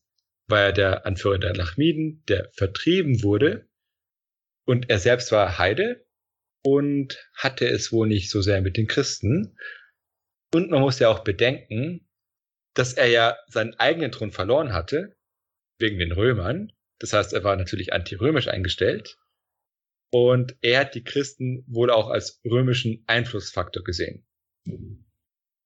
war 0.46 0.60
ja 0.60 0.72
der 0.72 1.06
Anführer 1.06 1.38
der 1.38 1.54
Lachmiden, 1.54 2.22
der 2.28 2.50
vertrieben 2.52 3.22
wurde 3.22 3.68
und 4.64 4.90
er 4.90 4.98
selbst 4.98 5.32
war 5.32 5.58
Heide 5.58 6.06
und 6.62 7.18
hatte 7.34 7.66
es 7.66 7.92
wohl 7.92 8.06
nicht 8.06 8.30
so 8.30 8.42
sehr 8.42 8.60
mit 8.60 8.76
den 8.76 8.86
Christen. 8.86 9.56
Und 10.52 10.70
man 10.70 10.80
muss 10.80 10.98
ja 10.98 11.08
auch 11.08 11.24
bedenken, 11.24 12.08
dass 12.74 12.92
er 12.92 13.06
ja 13.06 13.36
seinen 13.48 13.74
eigenen 13.74 14.12
Thron 14.12 14.32
verloren 14.32 14.72
hatte, 14.72 15.16
wegen 15.78 15.98
den 15.98 16.12
Römern. 16.12 16.72
Das 16.98 17.12
heißt, 17.12 17.32
er 17.32 17.44
war 17.44 17.56
natürlich 17.56 17.92
antirömisch 17.92 18.48
eingestellt. 18.48 19.16
Und 20.12 20.56
er 20.60 20.80
hat 20.80 20.94
die 20.94 21.04
Christen 21.04 21.64
wohl 21.68 21.90
auch 21.90 22.08
als 22.08 22.40
römischen 22.44 23.04
Einflussfaktor 23.06 23.84
gesehen. 23.84 24.26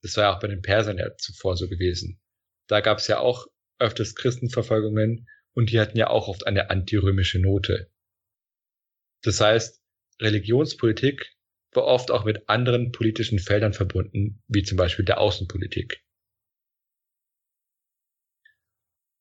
Das 0.03 0.17
war 0.17 0.25
ja 0.25 0.37
auch 0.37 0.41
bei 0.41 0.49
den 0.49 0.63
Persern 0.63 0.99
ja 0.99 1.17
zuvor 1.17 1.57
so 1.57 1.69
gewesen. 1.69 2.21
Da 2.69 2.81
gab 2.81 2.99
es 2.99 3.09
ja 3.09 3.19
auch 3.19 3.47
öfters 3.79 4.15
Christenverfolgungen 4.15 5.29
und 5.55 5.71
die 5.71 5.81
hatten 5.81 5.97
ja 5.97 6.09
auch 6.09 6.29
oft 6.29 6.47
eine 6.47 6.71
antirömische 6.71 7.39
Note. 7.39 7.91
Das 9.23 9.41
heißt, 9.41 9.83
Religionspolitik 10.21 11.35
war 11.73 11.85
oft 11.85 12.11
auch 12.11 12.25
mit 12.25 12.49
anderen 12.49 12.93
politischen 12.93 13.39
Feldern 13.39 13.73
verbunden, 13.73 14.43
wie 14.47 14.63
zum 14.63 14.77
Beispiel 14.77 15.05
der 15.05 15.19
Außenpolitik. 15.21 16.04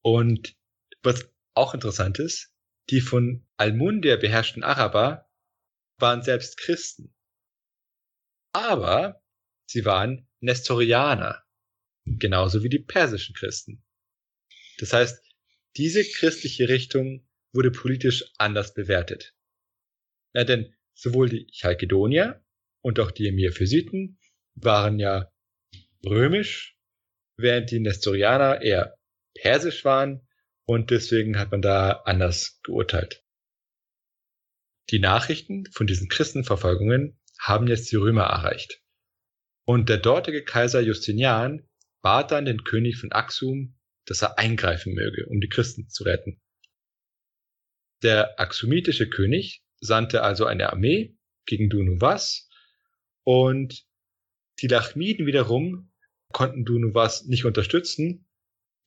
Und 0.04 0.56
was 1.02 1.30
auch 1.56 1.74
interessant 1.74 2.20
ist, 2.20 2.54
die 2.90 3.02
von 3.02 3.48
Almundia 3.58 4.18
beherrschten 4.18 4.64
Araber 4.64 5.30
waren 5.98 6.22
selbst 6.22 6.58
Christen. 6.58 7.16
Aber 8.52 9.24
sie 9.66 9.86
waren 9.86 10.28
Nestorianer, 10.42 11.44
genauso 12.06 12.64
wie 12.64 12.70
die 12.70 12.80
persischen 12.80 13.34
Christen. 13.36 13.84
Das 14.78 14.94
heißt, 14.94 15.24
diese 15.78 16.04
christliche 16.04 16.68
Richtung 16.68 17.26
wurde 17.54 17.72
politisch 17.72 18.26
anders 18.38 18.74
bewertet. 18.74 19.36
Ja, 20.34 20.44
denn 20.44 20.76
sowohl 20.94 21.30
die 21.30 21.48
Chalkedonier 21.52 22.44
und 22.82 23.00
auch 23.00 23.12
die 23.12 23.28
Emir-Physiten 23.28 24.20
waren 24.56 25.00
ja 25.00 25.32
römisch, 26.06 26.78
während 27.38 27.72
die 27.72 27.80
Nestorianer 27.80 28.62
eher 28.62 28.98
persisch 29.36 29.86
waren 29.86 30.28
und 30.66 30.92
deswegen 30.92 31.38
hat 31.38 31.52
man 31.52 31.62
da 31.62 32.04
anders 32.06 32.60
geurteilt. 32.64 33.24
Die 34.90 35.00
Nachrichten 35.00 35.66
von 35.72 35.88
diesen 35.88 36.10
Christenverfolgungen 36.10 37.20
haben 37.40 37.68
jetzt 37.68 37.92
die 37.92 37.96
Römer 37.96 38.24
erreicht. 38.24 38.82
Und 39.66 39.90
der 39.90 39.98
dortige 39.98 40.44
Kaiser 40.44 40.82
Justinian 40.82 41.68
bat 42.02 42.32
dann 42.32 42.46
den 42.46 42.64
König 42.64 42.98
von 42.98 43.12
Axum, 43.12 43.80
dass 44.06 44.22
er 44.22 44.38
eingreifen 44.38 44.94
möge, 44.94 45.26
um 45.28 45.40
die 45.40 45.48
Christen 45.48 45.90
zu 45.90 46.04
retten. 46.04 46.42
Der 48.02 48.40
axumitische 48.40 49.10
König 49.10 49.64
sandte 49.80 50.24
also 50.24 50.46
eine 50.46 50.72
Armee 50.72 51.18
gegen 51.46 51.70
Dunuvas 51.70 52.50
und 53.24 53.86
die 54.60 54.68
Lachmiden 54.68 55.26
wiederum 55.26 55.94
konnten 56.34 56.66
Dunuvas 56.66 57.26
nicht 57.26 57.46
unterstützen, 57.46 58.28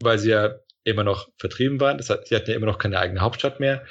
weil 0.01 0.19
sie 0.19 0.31
ja 0.31 0.59
immer 0.85 1.05
noch 1.05 1.29
vertrieben 1.39 1.81
waren. 1.81 1.99
Das 1.99 2.11
heißt, 2.11 2.29
sie 2.29 2.37
hatten 2.37 2.51
ja 2.51 2.57
immer 2.57 2.67
noch 2.67 2.79
keine 2.79 2.99
eigene 2.99 3.21
Hauptstadt 3.21 3.61
mehr. 3.61 3.85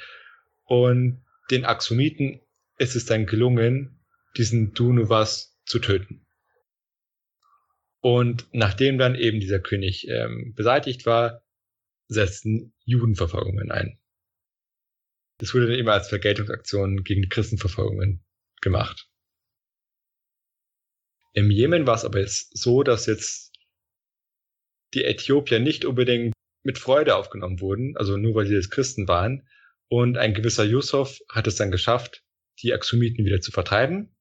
Und 0.64 1.24
den 1.50 1.64
Axumiten 1.64 2.40
ist 2.78 2.96
es 2.96 3.04
dann 3.04 3.26
gelungen, 3.26 4.04
diesen 4.36 4.72
Dunuvas 4.72 5.56
zu 5.64 5.78
töten. 5.78 6.26
Und 8.00 8.46
nachdem 8.52 8.98
dann 8.98 9.14
eben 9.14 9.40
dieser 9.40 9.58
König 9.58 10.06
ähm, 10.08 10.54
beseitigt 10.54 11.06
war, 11.06 11.42
setzten 12.08 12.72
Judenverfolgungen 12.84 13.70
ein. 13.70 13.98
Das 15.38 15.54
wurde 15.54 15.66
dann 15.66 15.78
immer 15.78 15.92
als 15.92 16.08
Vergeltungsaktion 16.08 17.02
gegen 17.02 17.22
die 17.22 17.28
Christenverfolgungen 17.28 18.24
gemacht. 18.60 19.08
Im 21.32 21.50
Jemen 21.50 21.86
war 21.86 21.96
es 21.96 22.04
aber 22.04 22.20
jetzt 22.20 22.56
so, 22.56 22.82
dass 22.82 23.06
jetzt 23.06 23.45
die 24.96 25.04
Äthiopier 25.04 25.60
nicht 25.60 25.84
unbedingt 25.84 26.32
mit 26.64 26.78
Freude 26.78 27.14
aufgenommen 27.16 27.60
wurden, 27.60 27.96
also 27.96 28.16
nur 28.16 28.34
weil 28.34 28.46
sie 28.46 28.54
jetzt 28.54 28.70
Christen 28.70 29.06
waren. 29.06 29.46
Und 29.88 30.18
ein 30.18 30.34
gewisser 30.34 30.64
Yusuf 30.64 31.20
hat 31.30 31.46
es 31.46 31.56
dann 31.56 31.70
geschafft, 31.70 32.24
die 32.60 32.72
Axumiten 32.72 33.24
wieder 33.24 33.40
zu 33.40 33.52
vertreiben. 33.52 34.16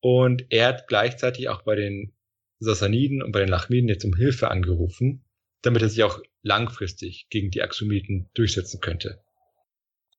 Und 0.00 0.46
er 0.50 0.68
hat 0.68 0.88
gleichzeitig 0.88 1.48
auch 1.48 1.62
bei 1.62 1.74
den 1.74 2.16
Sassaniden 2.60 3.22
und 3.22 3.32
bei 3.32 3.40
den 3.40 3.48
Lachmiden 3.48 3.88
jetzt 3.88 4.04
um 4.04 4.14
Hilfe 4.14 4.50
angerufen, 4.50 5.24
damit 5.62 5.82
er 5.82 5.88
sich 5.88 6.02
auch 6.04 6.22
langfristig 6.42 7.28
gegen 7.28 7.50
die 7.50 7.62
Axumiten 7.62 8.30
durchsetzen 8.34 8.80
könnte. 8.80 9.22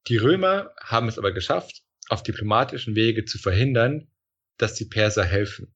Die 0.08 0.18
Römer 0.18 0.74
haben 0.82 1.08
es 1.08 1.18
aber 1.18 1.32
geschafft, 1.32 1.84
auf 2.10 2.24
diplomatischen 2.24 2.96
Wege 2.96 3.26
zu 3.26 3.38
verhindern, 3.38 4.12
dass 4.58 4.74
die 4.76 4.86
Perser 4.86 5.24
helfen. 5.24 5.74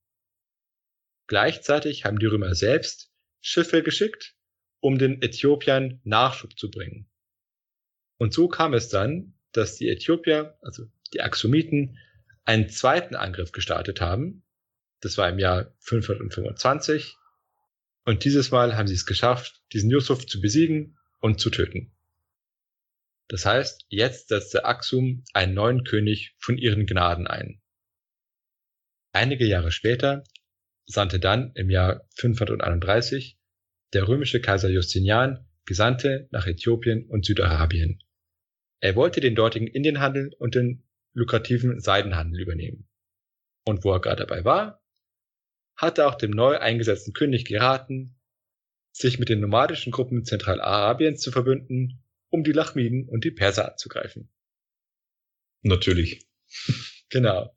Gleichzeitig 1.27 2.05
haben 2.05 2.19
die 2.19 2.25
Römer 2.25 2.53
selbst 2.55 3.12
Schiffe 3.45 3.83
geschickt, 3.83 4.35
um 4.79 4.97
den 4.97 5.21
Äthiopiern 5.21 5.99
Nachschub 6.05 6.57
zu 6.57 6.71
bringen. 6.71 7.09
Und 8.17 8.33
so 8.33 8.47
kam 8.47 8.73
es 8.73 8.87
dann, 8.87 9.33
dass 9.51 9.75
die 9.75 9.89
Äthiopier, 9.89 10.57
also 10.61 10.85
die 11.13 11.21
Axumiten, 11.21 11.99
einen 12.45 12.69
zweiten 12.69 13.15
Angriff 13.15 13.51
gestartet 13.51 13.99
haben. 13.99 14.43
Das 15.01 15.17
war 15.17 15.29
im 15.29 15.39
Jahr 15.39 15.75
525. 15.79 17.17
Und 18.05 18.23
dieses 18.23 18.51
Mal 18.51 18.77
haben 18.77 18.87
sie 18.87 18.95
es 18.95 19.05
geschafft, 19.05 19.61
diesen 19.73 19.89
Yusuf 19.89 20.25
zu 20.25 20.39
besiegen 20.39 20.97
und 21.19 21.41
zu 21.41 21.49
töten. 21.49 21.91
Das 23.27 23.45
heißt, 23.45 23.85
jetzt 23.89 24.29
setzte 24.29 24.63
Axum 24.63 25.25
einen 25.33 25.53
neuen 25.53 25.83
König 25.83 26.33
von 26.37 26.57
ihren 26.57 26.85
Gnaden 26.85 27.27
ein. 27.27 27.61
Einige 29.11 29.45
Jahre 29.45 29.71
später 29.71 30.23
sandte 30.85 31.19
dann 31.19 31.51
im 31.55 31.69
Jahr 31.69 32.07
531 32.15 33.37
der 33.93 34.07
römische 34.07 34.41
Kaiser 34.41 34.69
Justinian 34.69 35.45
Gesandte 35.65 36.27
nach 36.31 36.45
Äthiopien 36.45 37.07
und 37.07 37.25
Südarabien. 37.25 38.03
Er 38.81 38.95
wollte 38.95 39.21
den 39.21 39.35
dortigen 39.35 39.67
Indienhandel 39.67 40.33
und 40.39 40.55
den 40.55 40.83
lukrativen 41.13 41.79
Seidenhandel 41.79 42.41
übernehmen. 42.41 42.89
Und 43.65 43.85
wo 43.85 43.93
er 43.93 44.01
gerade 44.01 44.25
dabei 44.25 44.43
war, 44.43 44.83
hatte 45.75 46.05
auch 46.07 46.15
dem 46.15 46.31
neu 46.31 46.57
eingesetzten 46.57 47.13
König 47.13 47.45
geraten, 47.45 48.19
sich 48.91 49.19
mit 49.19 49.29
den 49.29 49.39
nomadischen 49.39 49.91
Gruppen 49.91 50.25
Zentralarabiens 50.25 51.21
zu 51.21 51.31
verbünden, 51.31 52.03
um 52.29 52.43
die 52.43 52.51
Lachmiden 52.51 53.07
und 53.07 53.23
die 53.23 53.31
Perser 53.31 53.71
anzugreifen. 53.71 54.29
Natürlich. 55.61 56.27
Genau. 57.09 57.55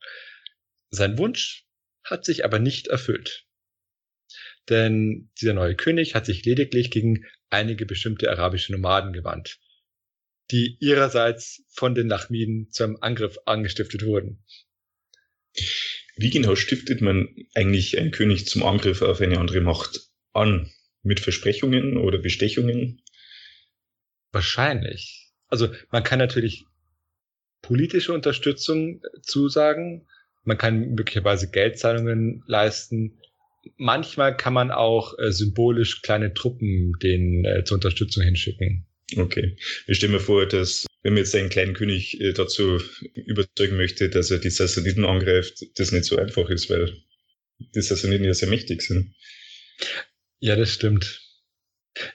Sein 0.90 1.16
Wunsch 1.16 1.65
hat 2.06 2.24
sich 2.24 2.44
aber 2.44 2.58
nicht 2.58 2.86
erfüllt. 2.88 3.46
Denn 4.68 5.30
dieser 5.40 5.54
neue 5.54 5.76
König 5.76 6.14
hat 6.14 6.26
sich 6.26 6.44
lediglich 6.44 6.90
gegen 6.90 7.24
einige 7.50 7.86
bestimmte 7.86 8.30
arabische 8.30 8.72
Nomaden 8.72 9.12
gewandt, 9.12 9.58
die 10.50 10.76
ihrerseits 10.80 11.64
von 11.70 11.94
den 11.94 12.08
Lachmiden 12.08 12.70
zum 12.70 13.00
Angriff 13.02 13.38
angestiftet 13.46 14.04
wurden. 14.04 14.44
Wie 16.16 16.30
genau 16.30 16.56
stiftet 16.56 17.00
man 17.00 17.28
eigentlich 17.54 17.98
einen 17.98 18.10
König 18.10 18.46
zum 18.46 18.62
Angriff 18.62 19.02
auf 19.02 19.20
eine 19.20 19.38
andere 19.38 19.60
Macht 19.60 20.00
an? 20.32 20.72
Mit 21.02 21.20
Versprechungen 21.20 21.96
oder 21.96 22.18
Bestechungen? 22.18 23.00
Wahrscheinlich. 24.32 25.30
Also 25.46 25.72
man 25.92 26.02
kann 26.02 26.18
natürlich 26.18 26.64
politische 27.62 28.12
Unterstützung 28.12 29.02
zusagen, 29.22 30.08
man 30.46 30.58
kann 30.58 30.94
möglicherweise 30.94 31.50
Geldzahlungen 31.50 32.42
leisten. 32.46 33.18
Manchmal 33.76 34.36
kann 34.36 34.54
man 34.54 34.70
auch 34.70 35.18
äh, 35.18 35.32
symbolisch 35.32 36.02
kleine 36.02 36.32
Truppen 36.32 36.92
denen 37.02 37.44
äh, 37.44 37.64
zur 37.64 37.76
Unterstützung 37.76 38.22
hinschicken. 38.22 38.86
Okay. 39.16 39.56
Ich 39.86 39.98
stelle 39.98 40.14
mir 40.14 40.20
vor, 40.20 40.46
dass 40.46 40.86
wenn 41.02 41.14
man 41.14 41.22
jetzt 41.22 41.34
einen 41.34 41.48
kleinen 41.48 41.74
König 41.74 42.20
äh, 42.20 42.32
dazu 42.32 42.80
überzeugen 43.14 43.76
möchte, 43.76 44.08
dass 44.08 44.30
er 44.30 44.38
die 44.38 44.50
Sassaniden 44.50 45.04
angreift, 45.04 45.64
das 45.76 45.92
nicht 45.92 46.04
so 46.04 46.16
einfach 46.16 46.48
ist, 46.48 46.70
weil 46.70 46.96
die 47.58 47.82
Sassaniden 47.82 48.26
ja 48.26 48.34
sehr 48.34 48.48
mächtig 48.48 48.82
sind. 48.82 49.14
Ja, 50.38 50.54
das 50.54 50.72
stimmt. 50.72 51.22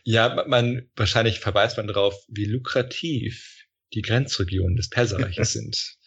Ja, 0.03 0.45
man 0.47 0.89
wahrscheinlich 0.95 1.39
verweist 1.39 1.77
man 1.77 1.87
darauf, 1.87 2.15
wie 2.29 2.45
lukrativ 2.45 3.65
die 3.93 4.01
Grenzregionen 4.01 4.77
des 4.77 4.89
Perserreiches 4.89 5.53
sind 5.53 5.97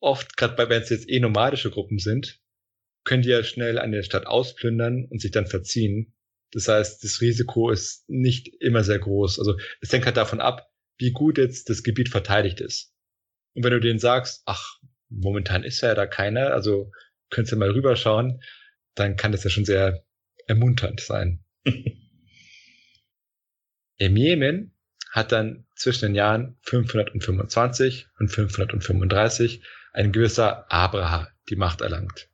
oft, 0.00 0.36
gerade 0.36 0.56
wenn 0.68 0.82
es 0.82 0.90
jetzt 0.90 1.08
eh 1.08 1.20
nomadische 1.20 1.70
Gruppen 1.70 1.98
sind, 1.98 2.40
können 3.04 3.22
die 3.22 3.28
ja 3.30 3.42
schnell 3.42 3.78
eine 3.78 4.02
Stadt 4.02 4.26
ausplündern 4.26 5.06
und 5.06 5.20
sich 5.20 5.30
dann 5.30 5.46
verziehen. 5.46 6.14
Das 6.52 6.68
heißt, 6.68 7.04
das 7.04 7.20
Risiko 7.20 7.70
ist 7.70 8.08
nicht 8.08 8.48
immer 8.60 8.82
sehr 8.82 8.98
groß. 8.98 9.38
Also 9.38 9.56
es 9.80 9.92
hängt 9.92 10.06
halt 10.06 10.16
davon 10.16 10.40
ab, 10.40 10.68
wie 10.98 11.12
gut 11.12 11.38
jetzt 11.38 11.70
das 11.70 11.82
Gebiet 11.82 12.08
verteidigt 12.08 12.60
ist. 12.60 12.92
Und 13.54 13.64
wenn 13.64 13.72
du 13.72 13.80
denen 13.80 13.98
sagst, 13.98 14.42
ach, 14.44 14.78
momentan 15.08 15.64
ist 15.64 15.80
ja 15.80 15.94
da 15.94 16.06
keiner, 16.06 16.52
also 16.52 16.92
könntest 17.30 17.52
du 17.52 17.56
mal 17.56 17.70
rüberschauen, 17.70 18.42
dann 18.94 19.16
kann 19.16 19.32
das 19.32 19.44
ja 19.44 19.50
schon 19.50 19.64
sehr 19.64 20.04
ermunternd 20.46 21.00
sein. 21.00 21.44
Im 23.96 24.16
Jemen 24.16 24.74
hat 25.10 25.32
dann 25.32 25.66
zwischen 25.74 26.06
den 26.06 26.14
Jahren 26.14 26.58
525 26.62 28.08
und 28.18 28.28
535 28.28 29.62
ein 29.92 30.12
gewisser 30.12 30.70
Abraha 30.70 31.30
die 31.48 31.56
Macht 31.56 31.80
erlangt. 31.80 32.28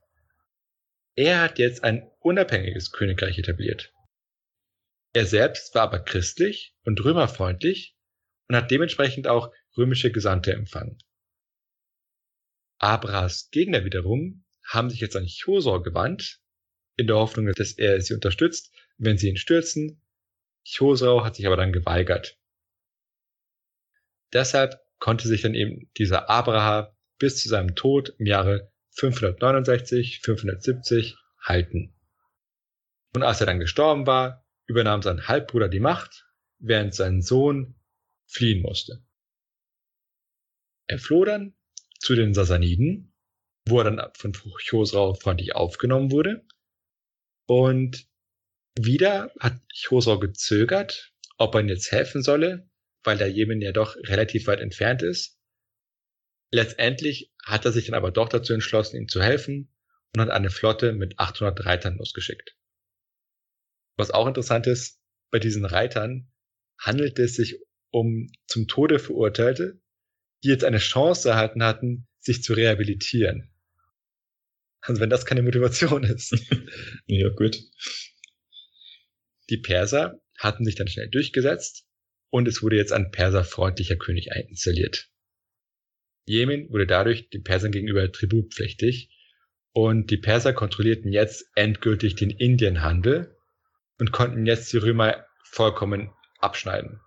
Er 1.14 1.40
hat 1.40 1.58
jetzt 1.58 1.82
ein 1.82 2.10
unabhängiges 2.20 2.92
Königreich 2.92 3.38
etabliert. 3.38 3.92
Er 5.12 5.24
selbst 5.24 5.74
war 5.74 5.82
aber 5.82 6.00
christlich 6.00 6.74
und 6.84 7.02
römerfreundlich 7.02 7.96
und 8.48 8.56
hat 8.56 8.70
dementsprechend 8.70 9.26
auch 9.26 9.52
römische 9.76 10.12
Gesandte 10.12 10.52
empfangen. 10.52 10.98
Abrahas 12.78 13.48
Gegner 13.50 13.84
wiederum 13.84 14.44
haben 14.62 14.90
sich 14.90 15.00
jetzt 15.00 15.16
an 15.16 15.26
Chosor 15.26 15.82
gewandt, 15.82 16.40
in 16.96 17.06
der 17.06 17.16
Hoffnung, 17.16 17.46
dass 17.54 17.72
er 17.72 18.00
sie 18.00 18.14
unterstützt, 18.14 18.72
wenn 18.98 19.18
sie 19.18 19.28
ihn 19.28 19.36
stürzen. 19.36 20.02
Chosrau 20.66 21.24
hat 21.24 21.36
sich 21.36 21.46
aber 21.46 21.56
dann 21.56 21.72
geweigert. 21.72 22.38
Deshalb 24.32 24.80
konnte 24.98 25.28
sich 25.28 25.42
dann 25.42 25.54
eben 25.54 25.90
dieser 25.96 26.28
Abraha 26.28 26.95
bis 27.18 27.42
zu 27.42 27.48
seinem 27.48 27.74
Tod 27.74 28.14
im 28.18 28.26
Jahre 28.26 28.72
569, 28.92 30.20
570 30.22 31.16
halten. 31.40 31.94
Und 33.14 33.22
als 33.22 33.40
er 33.40 33.46
dann 33.46 33.60
gestorben 33.60 34.06
war, 34.06 34.44
übernahm 34.66 35.02
sein 35.02 35.26
Halbbruder 35.28 35.68
die 35.68 35.80
Macht, 35.80 36.26
während 36.58 36.94
sein 36.94 37.22
Sohn 37.22 37.74
fliehen 38.26 38.62
musste. 38.62 39.02
Er 40.86 40.98
floh 40.98 41.24
dann 41.24 41.54
zu 41.98 42.14
den 42.14 42.34
Sasaniden, 42.34 43.14
wo 43.66 43.80
er 43.80 43.84
dann 43.84 44.10
von 44.14 44.32
Chosrau 44.32 45.14
freundlich 45.14 45.54
aufgenommen 45.54 46.10
wurde. 46.10 46.46
Und 47.46 48.06
wieder 48.78 49.32
hat 49.40 49.60
Chosrau 49.86 50.18
gezögert, 50.18 51.12
ob 51.38 51.54
er 51.54 51.60
ihm 51.62 51.68
jetzt 51.68 51.90
helfen 51.92 52.22
solle, 52.22 52.68
weil 53.02 53.18
der 53.18 53.28
Jemen 53.28 53.60
ja 53.60 53.72
doch 53.72 53.96
relativ 53.96 54.46
weit 54.46 54.60
entfernt 54.60 55.02
ist. 55.02 55.35
Letztendlich 56.50 57.32
hat 57.44 57.64
er 57.64 57.72
sich 57.72 57.86
dann 57.86 57.94
aber 57.94 58.10
doch 58.10 58.28
dazu 58.28 58.52
entschlossen, 58.52 58.96
ihm 58.96 59.08
zu 59.08 59.22
helfen 59.22 59.72
und 60.14 60.20
hat 60.20 60.30
eine 60.30 60.50
Flotte 60.50 60.92
mit 60.92 61.18
800 61.18 61.64
Reitern 61.64 61.96
losgeschickt. 61.98 62.56
Was 63.96 64.10
auch 64.10 64.26
interessant 64.26 64.66
ist, 64.66 65.00
bei 65.30 65.38
diesen 65.38 65.64
Reitern 65.64 66.30
handelt 66.78 67.18
es 67.18 67.34
sich 67.34 67.60
um 67.90 68.30
zum 68.46 68.68
Tode 68.68 68.98
Verurteilte, 68.98 69.80
die 70.44 70.48
jetzt 70.48 70.64
eine 70.64 70.78
Chance 70.78 71.30
erhalten 71.30 71.62
hatten, 71.62 72.06
sich 72.20 72.42
zu 72.42 72.52
rehabilitieren. 72.52 73.50
Also 74.80 75.00
wenn 75.00 75.10
das 75.10 75.26
keine 75.26 75.42
Motivation 75.42 76.04
ist. 76.04 76.36
ja, 77.06 77.28
gut. 77.30 77.58
Die 79.50 79.58
Perser 79.58 80.20
hatten 80.38 80.64
sich 80.64 80.74
dann 80.74 80.88
schnell 80.88 81.08
durchgesetzt 81.08 81.86
und 82.30 82.46
es 82.46 82.62
wurde 82.62 82.76
jetzt 82.76 82.92
ein 82.92 83.10
perserfreundlicher 83.10 83.96
König 83.96 84.28
installiert. 84.48 85.08
Jemen 86.26 86.68
wurde 86.70 86.86
dadurch 86.86 87.30
den 87.30 87.44
Persern 87.44 87.72
gegenüber 87.72 88.10
tributpflichtig 88.10 89.10
und 89.72 90.10
die 90.10 90.16
Perser 90.16 90.52
kontrollierten 90.52 91.12
jetzt 91.12 91.48
endgültig 91.54 92.16
den 92.16 92.30
Indienhandel 92.30 93.36
und 93.98 94.10
konnten 94.12 94.44
jetzt 94.44 94.72
die 94.72 94.78
Römer 94.78 95.24
vollkommen 95.44 96.10
abschneiden. 96.38 97.00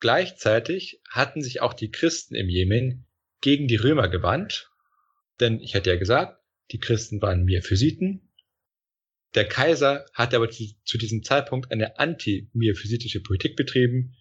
Gleichzeitig 0.00 1.00
hatten 1.08 1.42
sich 1.42 1.60
auch 1.60 1.74
die 1.74 1.90
Christen 1.90 2.34
im 2.34 2.48
Jemen 2.48 3.06
gegen 3.40 3.68
die 3.68 3.76
Römer 3.76 4.08
gewandt, 4.08 4.70
denn 5.38 5.60
ich 5.60 5.76
hatte 5.76 5.90
ja 5.90 5.96
gesagt, 5.96 6.42
die 6.72 6.80
Christen 6.80 7.22
waren 7.22 7.44
Miaphysiten. 7.44 8.32
Der 9.34 9.48
Kaiser 9.48 10.06
hatte 10.12 10.36
aber 10.36 10.50
zu, 10.50 10.64
zu 10.84 10.98
diesem 10.98 11.22
Zeitpunkt 11.22 11.70
eine 11.70 11.98
anti-miaphysitische 11.98 13.22
Politik 13.22 13.54
betrieben, 13.54 14.16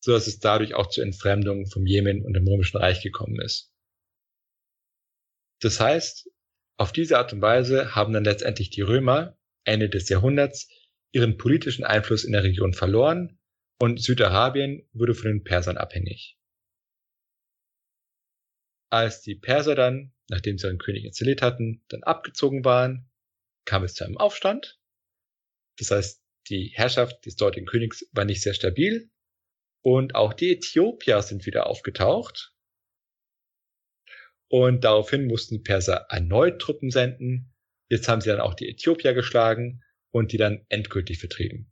so 0.00 0.12
dass 0.12 0.26
es 0.26 0.38
dadurch 0.38 0.74
auch 0.74 0.88
zur 0.88 1.04
Entfremdung 1.04 1.66
vom 1.66 1.86
Jemen 1.86 2.24
und 2.24 2.34
dem 2.34 2.46
Römischen 2.46 2.78
Reich 2.78 3.02
gekommen 3.02 3.40
ist. 3.40 3.72
Das 5.60 5.80
heißt, 5.80 6.30
auf 6.76 6.92
diese 6.92 7.18
Art 7.18 7.32
und 7.32 7.42
Weise 7.42 7.94
haben 7.94 8.12
dann 8.12 8.24
letztendlich 8.24 8.70
die 8.70 8.82
Römer 8.82 9.36
Ende 9.64 9.88
des 9.88 10.08
Jahrhunderts 10.08 10.68
ihren 11.12 11.36
politischen 11.36 11.84
Einfluss 11.84 12.24
in 12.24 12.32
der 12.32 12.44
Region 12.44 12.74
verloren 12.74 13.38
und 13.80 14.00
Südarabien 14.00 14.88
wurde 14.92 15.14
von 15.14 15.30
den 15.30 15.44
Persern 15.44 15.76
abhängig. 15.76 16.38
Als 18.90 19.22
die 19.22 19.34
Perser 19.34 19.74
dann, 19.74 20.14
nachdem 20.28 20.58
sie 20.58 20.66
ihren 20.66 20.78
König 20.78 21.04
installiert 21.04 21.42
hatten, 21.42 21.84
dann 21.88 22.02
abgezogen 22.04 22.64
waren, 22.64 23.10
kam 23.64 23.82
es 23.84 23.94
zu 23.94 24.04
einem 24.04 24.16
Aufstand. 24.16 24.80
Das 25.78 25.90
heißt, 25.90 26.22
die 26.48 26.70
Herrschaft 26.74 27.26
des 27.26 27.36
dortigen 27.36 27.66
Königs 27.66 28.08
war 28.12 28.24
nicht 28.24 28.42
sehr 28.42 28.54
stabil 28.54 29.10
und 29.82 30.14
auch 30.14 30.32
die 30.32 30.52
Äthiopier 30.52 31.22
sind 31.22 31.46
wieder 31.46 31.66
aufgetaucht. 31.66 32.52
Und 34.48 34.84
daraufhin 34.84 35.26
mussten 35.26 35.56
die 35.56 35.62
Perser 35.62 36.06
erneut 36.08 36.60
Truppen 36.60 36.90
senden. 36.90 37.54
Jetzt 37.88 38.08
haben 38.08 38.20
sie 38.20 38.30
dann 38.30 38.40
auch 38.40 38.54
die 38.54 38.68
Äthiopier 38.68 39.14
geschlagen 39.14 39.82
und 40.10 40.32
die 40.32 40.38
dann 40.38 40.64
endgültig 40.68 41.18
vertrieben. 41.18 41.70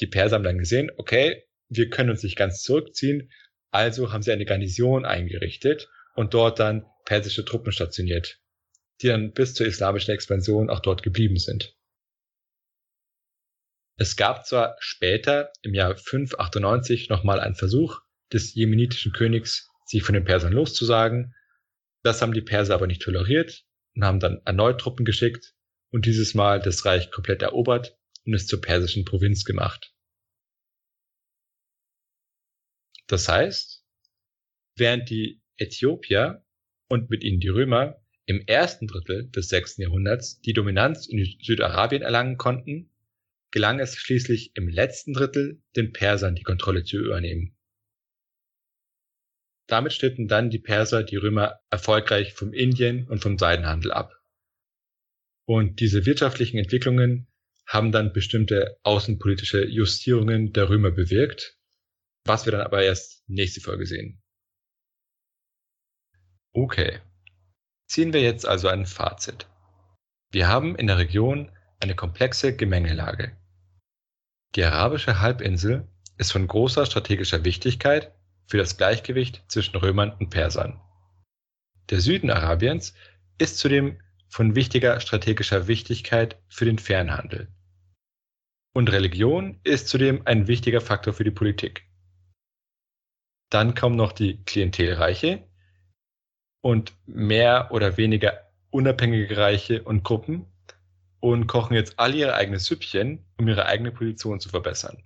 Die 0.00 0.06
Perser 0.06 0.36
haben 0.36 0.44
dann 0.44 0.58
gesehen, 0.58 0.90
okay, 0.96 1.44
wir 1.68 1.90
können 1.90 2.10
uns 2.10 2.22
nicht 2.22 2.36
ganz 2.36 2.62
zurückziehen, 2.62 3.32
also 3.70 4.12
haben 4.12 4.22
sie 4.22 4.32
eine 4.32 4.44
Garnison 4.44 5.04
eingerichtet 5.04 5.88
und 6.14 6.34
dort 6.34 6.58
dann 6.58 6.86
persische 7.04 7.44
Truppen 7.44 7.72
stationiert, 7.72 8.40
die 9.02 9.08
dann 9.08 9.32
bis 9.32 9.54
zur 9.54 9.66
islamischen 9.66 10.14
Expansion 10.14 10.70
auch 10.70 10.80
dort 10.80 11.02
geblieben 11.02 11.36
sind. 11.36 11.77
Es 14.00 14.14
gab 14.14 14.46
zwar 14.46 14.76
später 14.78 15.52
im 15.62 15.74
Jahr 15.74 15.96
598 15.96 17.08
nochmal 17.08 17.40
einen 17.40 17.56
Versuch 17.56 18.00
des 18.32 18.54
jemenitischen 18.54 19.12
Königs, 19.12 19.68
sich 19.86 20.04
von 20.04 20.14
den 20.14 20.24
Persern 20.24 20.52
loszusagen. 20.52 21.34
Das 22.04 22.22
haben 22.22 22.32
die 22.32 22.40
Perser 22.40 22.74
aber 22.74 22.86
nicht 22.86 23.02
toleriert 23.02 23.64
und 23.96 24.04
haben 24.04 24.20
dann 24.20 24.40
erneut 24.44 24.80
Truppen 24.80 25.04
geschickt 25.04 25.52
und 25.90 26.06
dieses 26.06 26.34
Mal 26.34 26.60
das 26.60 26.84
Reich 26.84 27.10
komplett 27.10 27.42
erobert 27.42 27.98
und 28.24 28.34
es 28.34 28.46
zur 28.46 28.60
persischen 28.60 29.04
Provinz 29.04 29.42
gemacht. 29.42 29.92
Das 33.08 33.28
heißt, 33.28 33.84
während 34.76 35.10
die 35.10 35.42
Äthiopier 35.56 36.44
und 36.88 37.10
mit 37.10 37.24
ihnen 37.24 37.40
die 37.40 37.48
Römer 37.48 38.00
im 38.26 38.46
ersten 38.46 38.86
Drittel 38.86 39.28
des 39.30 39.48
sechsten 39.48 39.82
Jahrhunderts 39.82 40.40
die 40.40 40.52
Dominanz 40.52 41.08
in 41.08 41.24
Südarabien 41.42 42.02
erlangen 42.02 42.36
konnten, 42.36 42.87
gelang 43.50 43.80
es 43.80 43.96
schließlich 43.96 44.52
im 44.54 44.68
letzten 44.68 45.12
Drittel 45.12 45.62
den 45.76 45.92
Persern 45.92 46.34
die 46.34 46.42
Kontrolle 46.42 46.84
zu 46.84 46.98
übernehmen. 46.98 47.56
Damit 49.66 49.92
schnitten 49.92 50.28
dann 50.28 50.50
die 50.50 50.58
Perser 50.58 51.02
die 51.02 51.16
Römer 51.16 51.60
erfolgreich 51.70 52.32
vom 52.32 52.52
Indien 52.52 53.06
und 53.06 53.22
vom 53.22 53.38
Seidenhandel 53.38 53.92
ab. 53.92 54.14
Und 55.46 55.80
diese 55.80 56.06
wirtschaftlichen 56.06 56.58
Entwicklungen 56.58 57.26
haben 57.66 57.92
dann 57.92 58.12
bestimmte 58.12 58.78
außenpolitische 58.82 59.66
Justierungen 59.66 60.52
der 60.52 60.70
Römer 60.70 60.90
bewirkt, 60.90 61.58
was 62.24 62.46
wir 62.46 62.52
dann 62.52 62.62
aber 62.62 62.82
erst 62.82 63.28
nächste 63.28 63.60
Folge 63.60 63.86
sehen. 63.86 64.22
Okay. 66.52 67.00
Ziehen 67.86 68.12
wir 68.12 68.22
jetzt 68.22 68.46
also 68.46 68.68
ein 68.68 68.86
Fazit. 68.86 69.48
Wir 70.30 70.48
haben 70.48 70.76
in 70.76 70.86
der 70.86 70.98
Region 70.98 71.50
eine 71.80 71.94
komplexe 71.94 72.56
Gemengelage. 72.56 73.37
Die 74.54 74.64
arabische 74.64 75.20
Halbinsel 75.20 75.86
ist 76.16 76.32
von 76.32 76.46
großer 76.46 76.86
strategischer 76.86 77.44
Wichtigkeit 77.44 78.12
für 78.46 78.56
das 78.56 78.76
Gleichgewicht 78.76 79.44
zwischen 79.48 79.76
Römern 79.76 80.12
und 80.12 80.30
Persern. 80.30 80.80
Der 81.90 82.00
Süden 82.00 82.30
Arabiens 82.30 82.94
ist 83.38 83.58
zudem 83.58 84.00
von 84.28 84.54
wichtiger 84.54 85.00
strategischer 85.00 85.68
Wichtigkeit 85.68 86.40
für 86.48 86.64
den 86.64 86.78
Fernhandel. 86.78 87.48
Und 88.74 88.90
Religion 88.90 89.60
ist 89.64 89.88
zudem 89.88 90.22
ein 90.26 90.46
wichtiger 90.46 90.80
Faktor 90.80 91.12
für 91.12 91.24
die 91.24 91.30
Politik. 91.30 91.86
Dann 93.50 93.74
kommen 93.74 93.96
noch 93.96 94.12
die 94.12 94.44
Klientelreiche 94.44 95.48
und 96.60 96.94
mehr 97.06 97.68
oder 97.70 97.96
weniger 97.96 98.50
unabhängige 98.70 99.36
Reiche 99.36 99.82
und 99.82 100.04
Gruppen 100.04 100.46
und 101.20 101.46
kochen 101.46 101.74
jetzt 101.74 101.98
alle 101.98 102.16
ihre 102.16 102.34
eigene 102.34 102.58
Süppchen, 102.58 103.24
um 103.38 103.48
ihre 103.48 103.66
eigene 103.66 103.90
Position 103.90 104.40
zu 104.40 104.48
verbessern. 104.48 105.02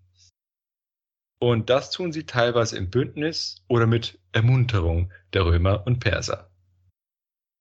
Und 1.40 1.70
das 1.70 1.90
tun 1.90 2.12
sie 2.12 2.24
teilweise 2.24 2.76
im 2.76 2.90
Bündnis 2.90 3.64
oder 3.68 3.86
mit 3.86 4.18
Ermunterung 4.32 5.12
der 5.32 5.44
Römer 5.44 5.86
und 5.86 5.98
Perser. 5.98 6.50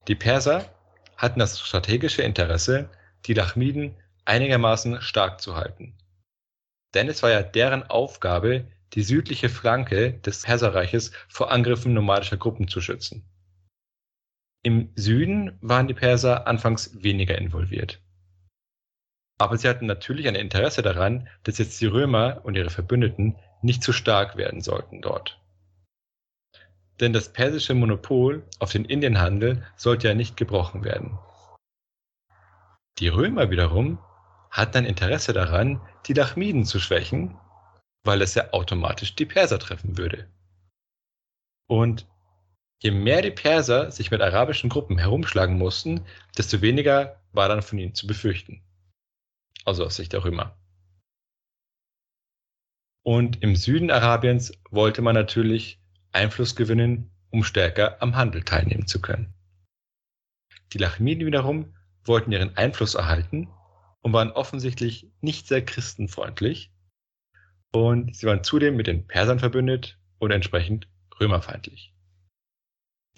Die 0.08 0.16
Perser 0.16 0.74
hatten 1.18 1.40
das 1.40 1.60
strategische 1.60 2.22
Interesse, 2.22 2.90
die 3.26 3.34
Lachmiden 3.34 3.96
einigermaßen 4.26 5.02
stark 5.02 5.42
zu 5.42 5.56
halten. 5.56 5.98
Denn 6.94 7.08
es 7.08 7.24
war 7.24 7.32
ja 7.32 7.42
deren 7.42 7.84
Aufgabe, 7.84 8.68
die 8.94 9.04
südliche 9.04 9.50
Flanke 9.50 10.14
des 10.14 10.44
Perserreiches 10.44 11.12
vor 11.28 11.52
Angriffen 11.52 11.94
nomadischer 11.94 12.38
Gruppen 12.38 12.68
zu 12.68 12.82
schützen. 12.82 13.26
Im 14.64 14.92
Süden 14.96 15.58
waren 15.62 15.88
die 15.88 15.94
Perser 15.94 16.46
anfangs 16.46 17.02
weniger 17.02 17.38
involviert. 17.38 18.00
Aber 19.42 19.58
sie 19.58 19.68
hatten 19.68 19.88
natürlich 19.88 20.28
ein 20.28 20.36
Interesse 20.36 20.84
daran, 20.84 21.28
dass 21.42 21.58
jetzt 21.58 21.82
die 21.82 21.88
Römer 21.88 22.42
und 22.44 22.56
ihre 22.56 22.70
Verbündeten 22.70 23.38
nicht 23.64 23.82
zu 23.82 23.92
stark 23.92 24.38
werden 24.38 24.62
sollten 24.62 25.02
dort. 25.02 25.42
Denn 27.00 27.12
das 27.12 27.34
persische 27.34 27.74
Monopol 27.74 28.44
auf 28.60 28.72
den 28.72 28.86
Indienhandel 28.86 29.66
sollte 29.76 30.10
ja 30.10 30.14
nicht 30.14 30.38
gebrochen 30.38 30.84
werden. 30.84 31.18
Die 33.00 33.08
Römer 33.08 33.50
wiederum 33.50 33.98
hat 34.52 34.76
ein 34.76 34.86
Interesse 34.86 35.34
daran, 35.34 35.82
die 36.06 36.14
Lachmiden 36.14 36.64
zu 36.64 36.80
schwächen, 36.80 37.36
weil 38.04 38.22
es 38.22 38.36
ja 38.36 38.54
automatisch 38.54 39.16
die 39.16 39.26
Perser 39.26 39.58
treffen 39.58 39.98
würde. 39.98 40.30
Und 41.68 42.08
je 42.78 42.92
mehr 42.92 43.24
die 43.24 43.32
Perser 43.32 43.90
sich 43.90 44.12
mit 44.12 44.22
arabischen 44.22 44.70
Gruppen 44.70 45.00
herumschlagen 45.00 45.58
mussten, 45.58 46.06
desto 46.38 46.62
weniger 46.62 47.20
war 47.32 47.50
dann 47.50 47.64
von 47.64 47.80
ihnen 47.80 47.96
zu 47.96 48.06
befürchten. 48.06 48.62
Also 49.66 49.86
aus 49.86 49.96
Sicht 49.96 50.14
der 50.14 50.24
Römer. 50.24 50.58
Und 53.04 53.42
im 53.42 53.56
Süden 53.56 53.92
Arabiens 53.92 54.52
wollte 54.70 55.02
man 55.02 55.16
natürlich 55.16 55.82
Einfluss 56.12 56.56
gewinnen 56.56 57.12
um 57.32 57.44
stärker 57.44 58.02
am 58.02 58.16
Handel 58.16 58.44
teilnehmen 58.44 58.86
zu 58.86 59.02
können. 59.02 59.34
Die 60.74 60.78
Lachemiden 60.78 61.26
wiederum 61.26 61.74
wollten 62.04 62.32
ihren 62.32 62.56
Einfluss 62.58 62.96
erhalten 62.96 63.50
und 64.02 64.14
waren 64.14 64.32
offensichtlich 64.32 65.10
nicht 65.22 65.48
sehr 65.48 65.64
christenfreundlich. 65.64 66.74
Und 67.72 68.16
sie 68.16 68.28
waren 68.28 68.44
zudem 68.44 68.76
mit 68.76 68.88
den 68.88 69.08
Persern 69.08 69.40
verbündet 69.40 69.98
und 70.20 70.32
entsprechend 70.32 70.88
römerfeindlich. 71.20 71.94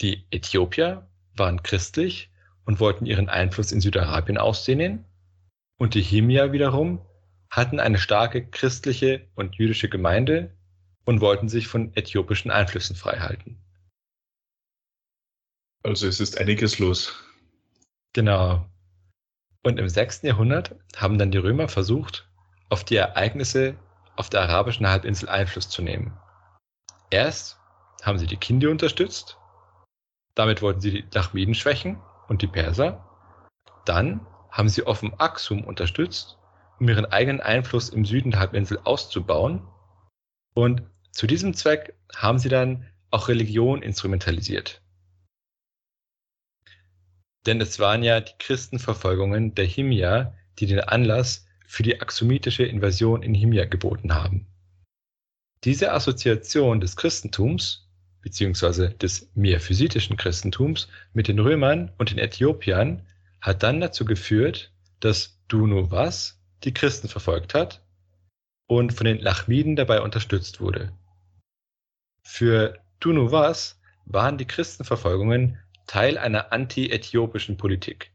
Die 0.00 0.26
Äthiopier 0.30 1.10
waren 1.36 1.62
christlich 1.62 2.30
und 2.64 2.80
wollten 2.80 3.06
ihren 3.06 3.28
Einfluss 3.28 3.72
in 3.72 3.80
Südarabien 3.80 4.38
ausdehnen. 4.38 5.04
Und 5.78 5.94
die 5.94 6.02
Himia 6.02 6.52
wiederum 6.52 7.04
hatten 7.50 7.80
eine 7.80 7.98
starke 7.98 8.48
christliche 8.48 9.28
und 9.34 9.56
jüdische 9.56 9.88
Gemeinde 9.88 10.56
und 11.04 11.20
wollten 11.20 11.48
sich 11.48 11.68
von 11.68 11.94
äthiopischen 11.94 12.50
Einflüssen 12.50 12.96
freihalten. 12.96 13.60
Also 15.82 16.06
es 16.06 16.20
ist 16.20 16.38
einiges 16.38 16.78
los. 16.78 17.22
Genau. 18.12 18.66
Und 19.62 19.78
im 19.78 19.88
6. 19.88 20.22
Jahrhundert 20.22 20.76
haben 20.96 21.18
dann 21.18 21.30
die 21.30 21.38
Römer 21.38 21.68
versucht, 21.68 22.28
auf 22.70 22.84
die 22.84 22.96
Ereignisse 22.96 23.76
auf 24.16 24.30
der 24.30 24.42
arabischen 24.42 24.86
Halbinsel 24.86 25.28
Einfluss 25.28 25.68
zu 25.68 25.82
nehmen. 25.82 26.16
Erst 27.10 27.58
haben 28.02 28.18
sie 28.18 28.26
die 28.26 28.36
Kindi 28.36 28.66
unterstützt, 28.66 29.38
damit 30.34 30.62
wollten 30.62 30.80
sie 30.80 30.90
die 30.90 31.06
Lachmiden 31.12 31.54
schwächen 31.54 32.00
und 32.28 32.42
die 32.42 32.46
Perser. 32.46 33.08
Dann 33.84 34.26
haben 34.54 34.68
sie 34.68 34.86
offen 34.86 35.12
Aksum 35.18 35.64
unterstützt, 35.64 36.38
um 36.78 36.88
ihren 36.88 37.06
eigenen 37.06 37.40
Einfluss 37.40 37.88
im 37.88 38.04
Süden 38.04 38.30
der 38.30 38.38
Halbinsel 38.38 38.78
auszubauen. 38.84 39.66
Und 40.54 40.82
zu 41.10 41.26
diesem 41.26 41.54
Zweck 41.54 41.94
haben 42.14 42.38
sie 42.38 42.48
dann 42.48 42.86
auch 43.10 43.26
Religion 43.26 43.82
instrumentalisiert. 43.82 44.80
Denn 47.46 47.60
es 47.60 47.80
waren 47.80 48.04
ja 48.04 48.20
die 48.20 48.32
Christenverfolgungen 48.38 49.56
der 49.56 49.66
Himyar, 49.66 50.34
die 50.60 50.66
den 50.66 50.80
Anlass 50.80 51.46
für 51.66 51.82
die 51.82 52.00
axumitische 52.00 52.62
Invasion 52.62 53.24
in 53.24 53.34
Himyar 53.34 53.66
geboten 53.66 54.14
haben. 54.14 54.46
Diese 55.64 55.92
Assoziation 55.92 56.80
des 56.80 56.94
Christentums 56.94 57.90
bzw. 58.20 58.94
des 58.94 59.28
miaphysitischen 59.34 60.16
Christentums 60.16 60.86
mit 61.12 61.26
den 61.26 61.40
Römern 61.40 61.90
und 61.98 62.12
den 62.12 62.18
Äthiopiern 62.18 63.04
hat 63.44 63.62
dann 63.62 63.78
dazu 63.78 64.06
geführt, 64.06 64.72
dass 65.00 65.38
Dunuvas 65.48 66.42
die 66.64 66.72
Christen 66.72 67.08
verfolgt 67.08 67.52
hat 67.52 67.84
und 68.66 68.94
von 68.94 69.04
den 69.04 69.18
Lachmiden 69.18 69.76
dabei 69.76 70.00
unterstützt 70.00 70.62
wurde. 70.62 70.96
Für 72.22 72.78
Dunuvas 73.00 73.78
waren 74.06 74.38
die 74.38 74.46
Christenverfolgungen 74.46 75.58
Teil 75.86 76.16
einer 76.16 76.54
anti-äthiopischen 76.54 77.58
Politik. 77.58 78.14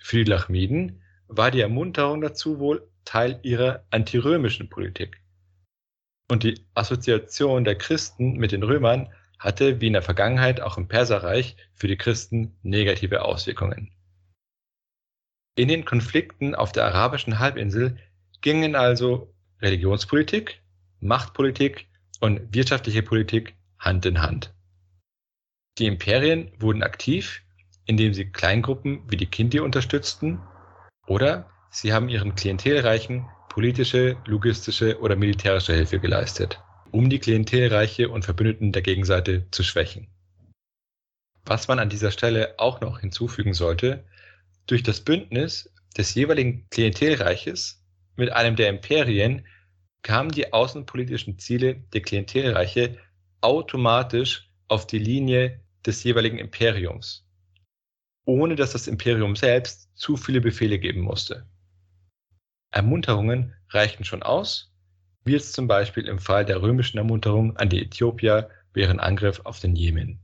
Für 0.00 0.18
die 0.18 0.30
Lachmiden 0.30 1.02
war 1.26 1.50
die 1.50 1.60
Ermunterung 1.60 2.20
dazu 2.20 2.60
wohl 2.60 2.88
Teil 3.04 3.40
ihrer 3.42 3.86
antirömischen 3.90 4.68
Politik. 4.68 5.20
Und 6.30 6.44
die 6.44 6.64
Assoziation 6.74 7.64
der 7.64 7.76
Christen 7.76 8.34
mit 8.34 8.52
den 8.52 8.62
Römern 8.62 9.12
hatte 9.40 9.80
wie 9.80 9.88
in 9.88 9.94
der 9.94 10.02
Vergangenheit 10.02 10.60
auch 10.60 10.78
im 10.78 10.86
Perserreich 10.86 11.56
für 11.74 11.88
die 11.88 11.96
Christen 11.96 12.56
negative 12.62 13.22
Auswirkungen. 13.24 13.97
In 15.58 15.66
den 15.66 15.84
Konflikten 15.84 16.54
auf 16.54 16.70
der 16.70 16.84
arabischen 16.84 17.40
Halbinsel 17.40 17.96
gingen 18.42 18.76
also 18.76 19.34
Religionspolitik, 19.60 20.62
Machtpolitik 21.00 21.88
und 22.20 22.54
wirtschaftliche 22.54 23.02
Politik 23.02 23.56
Hand 23.76 24.06
in 24.06 24.22
Hand. 24.22 24.54
Die 25.78 25.86
Imperien 25.86 26.52
wurden 26.60 26.84
aktiv, 26.84 27.42
indem 27.86 28.14
sie 28.14 28.30
Kleingruppen 28.30 29.02
wie 29.10 29.16
die 29.16 29.26
Kindi 29.26 29.58
unterstützten 29.58 30.40
oder 31.08 31.50
sie 31.72 31.92
haben 31.92 32.08
ihren 32.08 32.36
Klientelreichen 32.36 33.26
politische, 33.48 34.16
logistische 34.26 35.00
oder 35.00 35.16
militärische 35.16 35.74
Hilfe 35.74 35.98
geleistet, 35.98 36.62
um 36.92 37.10
die 37.10 37.18
Klientelreiche 37.18 38.10
und 38.10 38.24
Verbündeten 38.24 38.70
der 38.70 38.82
Gegenseite 38.82 39.50
zu 39.50 39.64
schwächen. 39.64 40.06
Was 41.44 41.66
man 41.66 41.80
an 41.80 41.88
dieser 41.88 42.12
Stelle 42.12 42.54
auch 42.58 42.80
noch 42.80 43.00
hinzufügen 43.00 43.54
sollte, 43.54 44.04
durch 44.68 44.84
das 44.84 45.00
Bündnis 45.00 45.72
des 45.96 46.14
jeweiligen 46.14 46.68
Klientelreiches 46.70 47.84
mit 48.14 48.30
einem 48.30 48.54
der 48.54 48.68
Imperien 48.68 49.44
kamen 50.02 50.30
die 50.30 50.52
außenpolitischen 50.52 51.38
Ziele 51.38 51.74
der 51.92 52.02
Klientelreiche 52.02 52.98
automatisch 53.40 54.48
auf 54.68 54.86
die 54.86 54.98
Linie 54.98 55.60
des 55.84 56.04
jeweiligen 56.04 56.38
Imperiums, 56.38 57.26
ohne 58.24 58.54
dass 58.54 58.72
das 58.72 58.86
Imperium 58.86 59.34
selbst 59.34 59.90
zu 59.96 60.16
viele 60.16 60.40
Befehle 60.40 60.78
geben 60.78 61.00
musste. 61.00 61.46
Ermunterungen 62.70 63.54
reichten 63.70 64.04
schon 64.04 64.22
aus, 64.22 64.72
wie 65.24 65.32
jetzt 65.32 65.54
zum 65.54 65.66
Beispiel 65.66 66.06
im 66.06 66.18
Fall 66.18 66.44
der 66.44 66.60
römischen 66.60 66.98
Ermunterung 66.98 67.56
an 67.56 67.70
die 67.70 67.82
Äthiopier 67.82 68.50
während 68.74 69.00
Angriff 69.00 69.40
auf 69.44 69.60
den 69.60 69.74
Jemen. 69.74 70.20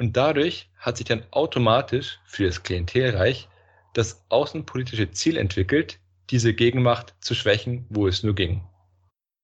Und 0.00 0.16
dadurch 0.16 0.70
hat 0.78 0.96
sich 0.96 1.04
dann 1.04 1.24
automatisch 1.30 2.20
für 2.24 2.46
das 2.46 2.62
Klientelreich 2.62 3.50
das 3.92 4.24
außenpolitische 4.30 5.10
Ziel 5.10 5.36
entwickelt, 5.36 6.00
diese 6.30 6.54
Gegenmacht 6.54 7.14
zu 7.20 7.34
schwächen, 7.34 7.84
wo 7.90 8.08
es 8.08 8.22
nur 8.22 8.34
ging. 8.34 8.64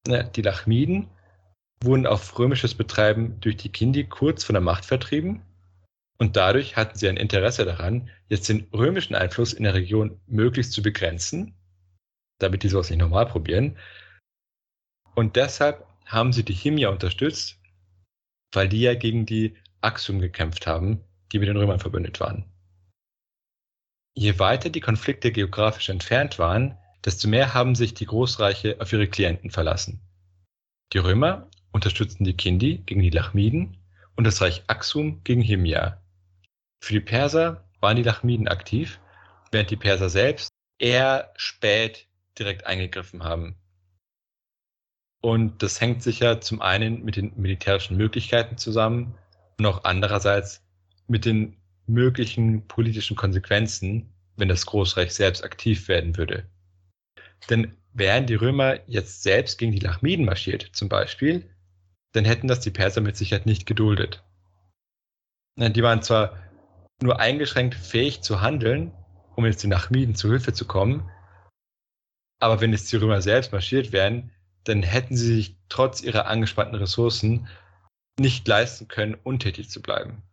Die 0.07 0.41
Lachmiden 0.41 1.09
wurden 1.83 2.07
auf 2.07 2.39
römisches 2.39 2.73
Betreiben 2.73 3.39
durch 3.39 3.57
die 3.57 3.71
Kindi 3.71 4.05
kurz 4.05 4.43
von 4.43 4.55
der 4.55 4.61
Macht 4.61 4.85
vertrieben 4.85 5.43
und 6.17 6.37
dadurch 6.37 6.75
hatten 6.75 6.97
sie 6.97 7.07
ein 7.07 7.17
Interesse 7.17 7.63
daran, 7.63 8.09
jetzt 8.27 8.49
den 8.49 8.67
römischen 8.73 9.13
Einfluss 9.13 9.53
in 9.53 9.63
der 9.63 9.75
Region 9.75 10.19
möglichst 10.25 10.73
zu 10.73 10.81
begrenzen, 10.81 11.53
damit 12.39 12.63
die 12.63 12.69
sowas 12.69 12.89
nicht 12.89 12.97
normal 12.97 13.27
probieren. 13.27 13.77
Und 15.13 15.35
deshalb 15.35 15.85
haben 16.07 16.33
sie 16.33 16.43
die 16.43 16.53
Himia 16.53 16.89
unterstützt, 16.89 17.59
weil 18.53 18.67
die 18.67 18.81
ja 18.81 18.95
gegen 18.95 19.27
die 19.27 19.55
Axum 19.87 20.19
gekämpft 20.19 20.67
haben, 20.67 21.01
die 21.31 21.39
mit 21.39 21.47
den 21.47 21.57
Römern 21.57 21.79
verbündet 21.79 22.19
waren. 22.19 22.45
Je 24.13 24.37
weiter 24.37 24.69
die 24.69 24.81
Konflikte 24.81 25.31
geografisch 25.31 25.89
entfernt 25.89 26.39
waren, 26.39 26.77
desto 27.05 27.29
mehr 27.29 27.53
haben 27.53 27.73
sich 27.73 27.93
die 27.93 28.05
Großreiche 28.05 28.81
auf 28.81 28.91
ihre 28.91 29.07
Klienten 29.07 29.49
verlassen. 29.49 30.01
Die 30.91 30.97
Römer 30.97 31.49
unterstützten 31.71 32.25
die 32.25 32.35
Kindi 32.35 32.79
gegen 32.79 33.01
die 33.01 33.11
Lachmiden 33.11 33.77
und 34.17 34.25
das 34.25 34.41
Reich 34.41 34.63
Axum 34.67 35.23
gegen 35.23 35.41
Himyar. 35.41 36.01
Für 36.83 36.93
die 36.93 36.99
Perser 36.99 37.63
waren 37.79 37.95
die 37.95 38.03
Lachmiden 38.03 38.47
aktiv, 38.47 38.99
während 39.51 39.69
die 39.69 39.77
Perser 39.77 40.09
selbst 40.09 40.49
eher 40.79 41.31
spät 41.37 42.07
direkt 42.37 42.65
eingegriffen 42.65 43.23
haben. 43.23 43.55
Und 45.21 45.63
das 45.63 45.79
hängt 45.79 46.03
sicher 46.03 46.41
zum 46.41 46.61
einen 46.61 47.03
mit 47.03 47.15
den 47.15 47.33
militärischen 47.39 47.97
Möglichkeiten 47.97 48.57
zusammen 48.57 49.17
und 49.57 49.65
auch 49.65 49.83
andererseits 49.83 50.63
mit 51.07 51.25
den 51.25 51.57
möglichen 51.87 52.67
politischen 52.67 53.15
Konsequenzen, 53.15 54.13
wenn 54.35 54.49
das 54.49 54.65
Großreich 54.65 55.13
selbst 55.13 55.43
aktiv 55.43 55.87
werden 55.87 56.17
würde. 56.17 56.47
Denn 57.49 57.75
wären 57.93 58.27
die 58.27 58.35
Römer 58.35 58.79
jetzt 58.87 59.23
selbst 59.23 59.57
gegen 59.57 59.71
die 59.71 59.79
Lachmiden 59.79 60.25
marschiert, 60.25 60.69
zum 60.73 60.89
Beispiel, 60.89 61.49
dann 62.13 62.25
hätten 62.25 62.47
das 62.47 62.59
die 62.59 62.71
Perser 62.71 63.01
mit 63.01 63.17
Sicherheit 63.17 63.45
nicht 63.45 63.65
geduldet. 63.65 64.23
Die 65.57 65.83
waren 65.83 66.03
zwar 66.03 66.37
nur 67.01 67.19
eingeschränkt 67.19 67.75
fähig 67.75 68.21
zu 68.21 68.41
handeln, 68.41 68.91
um 69.35 69.45
jetzt 69.45 69.63
den 69.63 69.69
Nachmiden 69.69 70.15
zu 70.15 70.29
Hilfe 70.29 70.53
zu 70.53 70.65
kommen, 70.65 71.09
aber 72.39 72.61
wenn 72.61 72.71
jetzt 72.71 72.91
die 72.91 72.97
Römer 72.97 73.21
selbst 73.21 73.51
marschiert 73.51 73.91
wären, 73.91 74.31
dann 74.63 74.83
hätten 74.83 75.15
sie 75.15 75.35
sich 75.35 75.55
trotz 75.69 76.01
ihrer 76.01 76.27
angespannten 76.27 76.75
Ressourcen 76.75 77.47
nicht 78.19 78.47
leisten 78.47 78.87
können, 78.87 79.15
untätig 79.15 79.69
zu 79.69 79.81
bleiben. 79.81 80.23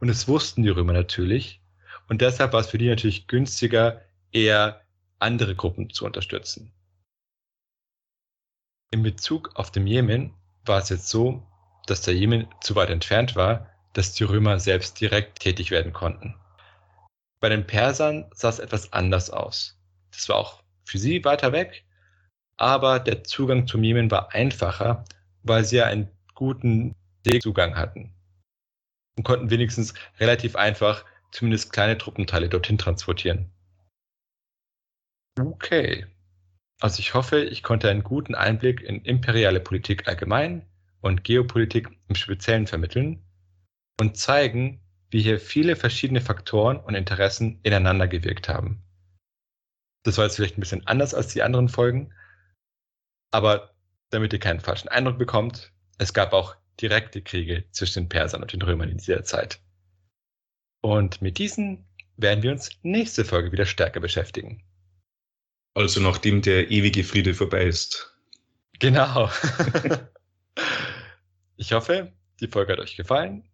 Und 0.00 0.08
es 0.08 0.26
wussten 0.28 0.62
die 0.62 0.70
Römer 0.70 0.92
natürlich, 0.92 1.62
und 2.08 2.20
deshalb 2.20 2.52
war 2.52 2.60
es 2.60 2.68
für 2.68 2.78
die 2.78 2.88
natürlich 2.88 3.26
günstiger, 3.26 4.02
eher 4.32 4.82
andere 5.18 5.54
Gruppen 5.54 5.90
zu 5.90 6.04
unterstützen. 6.04 6.72
In 8.90 9.02
Bezug 9.02 9.54
auf 9.56 9.70
den 9.70 9.86
Jemen 9.86 10.34
war 10.64 10.78
es 10.78 10.88
jetzt 10.88 11.08
so, 11.08 11.46
dass 11.86 12.02
der 12.02 12.14
Jemen 12.14 12.48
zu 12.60 12.74
weit 12.74 12.90
entfernt 12.90 13.36
war, 13.36 13.70
dass 13.92 14.14
die 14.14 14.24
Römer 14.24 14.58
selbst 14.58 15.00
direkt 15.00 15.40
tätig 15.40 15.70
werden 15.70 15.92
konnten. 15.92 16.34
Bei 17.40 17.48
den 17.48 17.66
Persern 17.66 18.30
sah 18.34 18.48
es 18.48 18.58
etwas 18.58 18.92
anders 18.92 19.30
aus. 19.30 19.78
Das 20.10 20.28
war 20.28 20.36
auch 20.36 20.62
für 20.84 20.98
sie 20.98 21.24
weiter 21.24 21.52
weg, 21.52 21.84
aber 22.56 22.98
der 22.98 23.24
Zugang 23.24 23.66
zum 23.66 23.82
Jemen 23.84 24.10
war 24.10 24.32
einfacher, 24.34 25.04
weil 25.42 25.64
sie 25.64 25.76
ja 25.76 25.84
einen 25.84 26.10
guten 26.38 26.94
Seezugang 27.24 27.74
hatten 27.74 28.14
und 29.16 29.24
konnten 29.24 29.50
wenigstens 29.50 29.92
relativ 30.20 30.54
einfach 30.54 31.04
zumindest 31.32 31.72
kleine 31.72 31.98
Truppenteile 31.98 32.48
dorthin 32.48 32.78
transportieren. 32.78 33.50
Okay. 35.36 36.06
Also 36.80 37.00
ich 37.00 37.14
hoffe, 37.14 37.42
ich 37.42 37.64
konnte 37.64 37.90
einen 37.90 38.04
guten 38.04 38.36
Einblick 38.36 38.82
in 38.82 39.04
imperiale 39.04 39.58
Politik 39.58 40.06
allgemein 40.06 40.64
und 41.00 41.24
Geopolitik 41.24 41.88
im 42.06 42.14
Speziellen 42.14 42.68
vermitteln 42.68 43.20
und 44.00 44.16
zeigen, 44.16 44.80
wie 45.10 45.20
hier 45.20 45.40
viele 45.40 45.74
verschiedene 45.74 46.20
Faktoren 46.20 46.78
und 46.78 46.94
Interessen 46.94 47.58
ineinander 47.64 48.06
gewirkt 48.06 48.48
haben. 48.48 48.84
Das 50.04 50.18
war 50.18 50.24
jetzt 50.24 50.36
vielleicht 50.36 50.56
ein 50.56 50.60
bisschen 50.60 50.86
anders 50.86 51.14
als 51.14 51.32
die 51.32 51.42
anderen 51.42 51.68
Folgen, 51.68 52.14
aber 53.32 53.74
damit 54.10 54.32
ihr 54.32 54.38
keinen 54.38 54.60
falschen 54.60 54.88
Eindruck 54.88 55.18
bekommt, 55.18 55.72
es 55.98 56.14
gab 56.14 56.32
auch 56.32 56.56
direkte 56.80 57.22
Kriege 57.22 57.64
zwischen 57.72 58.04
den 58.04 58.08
Persern 58.08 58.42
und 58.42 58.52
den 58.52 58.62
Römern 58.62 58.88
in 58.88 58.98
dieser 58.98 59.24
Zeit. 59.24 59.60
Und 60.80 61.20
mit 61.20 61.38
diesen 61.38 61.86
werden 62.16 62.42
wir 62.42 62.52
uns 62.52 62.70
nächste 62.82 63.24
Folge 63.24 63.52
wieder 63.52 63.66
stärker 63.66 64.00
beschäftigen. 64.00 64.64
Also 65.74 66.00
nachdem 66.00 66.42
der 66.42 66.70
ewige 66.70 67.04
Friede 67.04 67.34
vorbei 67.34 67.64
ist. 67.64 68.16
Genau. 68.78 69.30
ich 71.56 71.72
hoffe, 71.72 72.12
die 72.40 72.48
Folge 72.48 72.72
hat 72.72 72.80
euch 72.80 72.96
gefallen. 72.96 73.48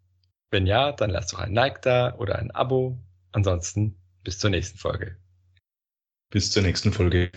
Wenn 0.50 0.66
ja, 0.66 0.92
dann 0.92 1.10
lasst 1.10 1.32
doch 1.32 1.40
ein 1.40 1.54
Like 1.54 1.82
da 1.82 2.14
oder 2.16 2.38
ein 2.38 2.50
Abo. 2.50 2.98
Ansonsten 3.32 3.98
bis 4.22 4.38
zur 4.38 4.50
nächsten 4.50 4.78
Folge. 4.78 5.16
Bis 6.30 6.50
zur 6.50 6.62
nächsten 6.62 6.92
Folge. 6.92 7.30